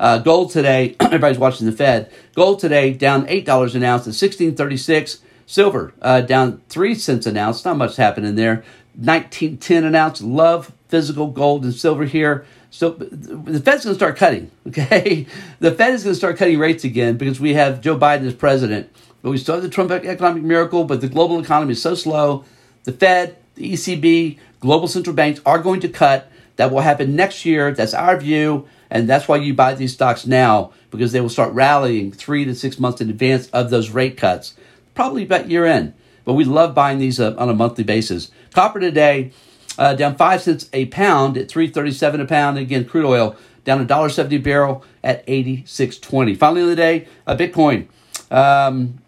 Uh, 0.01 0.19
gold 0.19 0.51
today, 0.51 0.97
everybody's 1.01 1.39
watching 1.39 1.67
the 1.67 1.73
Fed. 1.73 2.13
Gold 2.35 2.59
today 2.59 2.93
down 2.93 3.27
eight 3.29 3.47
dollars 3.47 3.75
an 3.75 3.85
ounce 3.85 4.07
at 4.09 4.15
sixteen 4.15 4.55
thirty 4.55 4.77
six. 4.77 5.21
Silver 5.47 5.93
down 6.01 6.63
three 6.69 6.95
cents 6.95 7.27
an 7.27 7.37
ounce. 7.37 7.65
Not 7.65 7.77
much 7.77 7.97
happening 7.97 8.35
there. 8.35 8.65
Nineteen 8.95 9.57
ten 9.59 9.85
an 9.85 9.95
ounce. 9.95 10.21
Love 10.21 10.73
physical 10.89 11.29
gold 11.29 11.65
and 11.65 11.75
silver 11.75 12.05
here. 12.05 12.45
So 12.73 12.91
the 12.91 13.61
Fed's 13.61 13.85
going 13.85 13.93
to 13.93 13.95
start 13.95 14.17
cutting. 14.17 14.51
Okay, 14.69 15.27
the 15.61 15.71
Fed 15.71 15.93
is 15.93 16.05
going 16.05 16.13
to 16.13 16.19
start 16.19 16.39
cutting 16.39 16.59
rates 16.59 16.83
again 16.83 17.19
because 17.19 17.39
we 17.39 17.53
have 17.53 17.83
Joe 17.83 17.99
Biden 17.99 18.27
as 18.27 18.33
president. 18.33 18.91
But 19.21 19.31
we 19.31 19.37
still 19.37 19.57
have 19.57 19.63
the 19.63 19.69
Trump 19.69 19.91
economic 19.91 20.43
miracle. 20.43 20.85
But 20.85 21.03
the 21.03 21.09
global 21.09 21.39
economy 21.39 21.73
is 21.73 21.83
so 21.83 21.95
slow. 21.95 22.45
The 22.85 22.93
Fed, 22.93 23.37
the 23.55 23.75
ECB, 23.75 24.39
global 24.61 24.89
central 24.89 25.15
banks 25.15 25.41
are 25.45 25.59
going 25.59 25.81
to 25.81 25.89
cut. 25.89 26.33
That 26.57 26.73
will 26.73 26.81
happen 26.81 27.15
next 27.15 27.45
year. 27.45 27.73
That's 27.73 27.93
our 27.93 28.19
view. 28.19 28.67
And 28.91 29.09
that's 29.09 29.29
why 29.29 29.37
you 29.37 29.53
buy 29.53 29.75
these 29.75 29.93
stocks 29.93 30.27
now 30.27 30.73
because 30.91 31.13
they 31.13 31.21
will 31.21 31.29
start 31.29 31.53
rallying 31.53 32.13
three 32.13 32.47
to 32.47 32.55
six 32.55 32.79
months 32.79 33.03
in 33.03 33.11
advance 33.11 33.49
of 33.49 33.69
those 33.69 33.91
rate 33.91 34.17
cuts, 34.17 34.55
probably 34.95 35.25
about 35.25 35.51
year 35.51 35.67
end. 35.67 35.93
But 36.25 36.35
we 36.35 36.45
love 36.45 36.75
buying 36.75 36.99
these 36.99 37.21
uh, 37.21 37.35
on 37.37 37.51
a 37.51 37.55
monthly 37.55 37.85
basis. 37.85 38.31
Copper 38.55 38.81
today 38.81 39.33
uh, 39.79 39.95
down 39.95 40.17
five 40.17 40.43
cents 40.43 40.69
a 40.73 40.87
pound 40.87 41.37
at 41.37 41.49
337 41.49 42.21
a 42.21 42.27
pound. 42.27 42.59
Again, 42.59 42.85
crude 42.85 43.07
oil 43.07 43.37
down 43.65 43.87
$1.70 43.87 44.33
a 44.33 44.39
barrel 44.39 44.85
at 45.05 45.27
86.20. 45.27 46.37
Finally 46.37 46.63
of 46.63 46.69
the 46.69 46.77
day, 46.77 47.07
uh, 47.27 47.37
Bitcoin 47.37 47.87
um, 48.31 48.99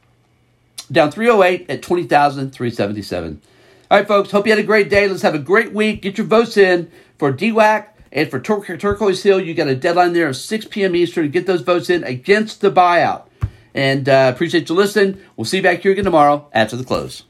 down 0.90 1.11
308 1.11 1.70
at 1.70 1.83
20,377. 1.83 3.42
All 3.90 3.98
right, 3.98 4.09
folks, 4.09 4.31
hope 4.31 4.46
you 4.46 4.53
had 4.53 4.59
a 4.59 4.66
great 4.66 4.88
day. 4.88 5.09
Let's 5.09 5.22
have 5.22 5.35
a 5.35 5.40
great 5.40 5.72
week. 5.72 6.03
Get 6.03 6.18
your 6.18 6.27
votes 6.27 6.57
in 6.57 6.90
for 7.18 7.33
DWAC 7.33 7.87
and 8.12 8.31
for 8.31 8.40
Tur- 8.40 8.77
Turquoise 8.77 9.22
Hill. 9.22 9.40
You 9.40 9.55
got 9.55 9.68
a 9.68 9.74
deadline 9.74 10.12
there 10.12 10.29
of 10.29 10.37
6 10.37 10.66
p.m. 10.70 10.96
Eastern 10.96 11.24
to 11.24 11.29
get 11.29 11.46
those 11.46 11.62
votes 11.62 11.90
in 11.90 12.05
against 12.05 12.61
the 12.61 12.70
buyout. 12.70 13.24
And 13.74 14.09
uh, 14.09 14.31
appreciate 14.33 14.68
you 14.68 14.74
listening. 14.74 15.20
We'll 15.37 15.44
see 15.44 15.59
you 15.59 15.62
back 15.62 15.81
here 15.81 15.92
again 15.92 16.05
tomorrow 16.05 16.48
after 16.53 16.77
the 16.77 16.85
close. 16.85 17.24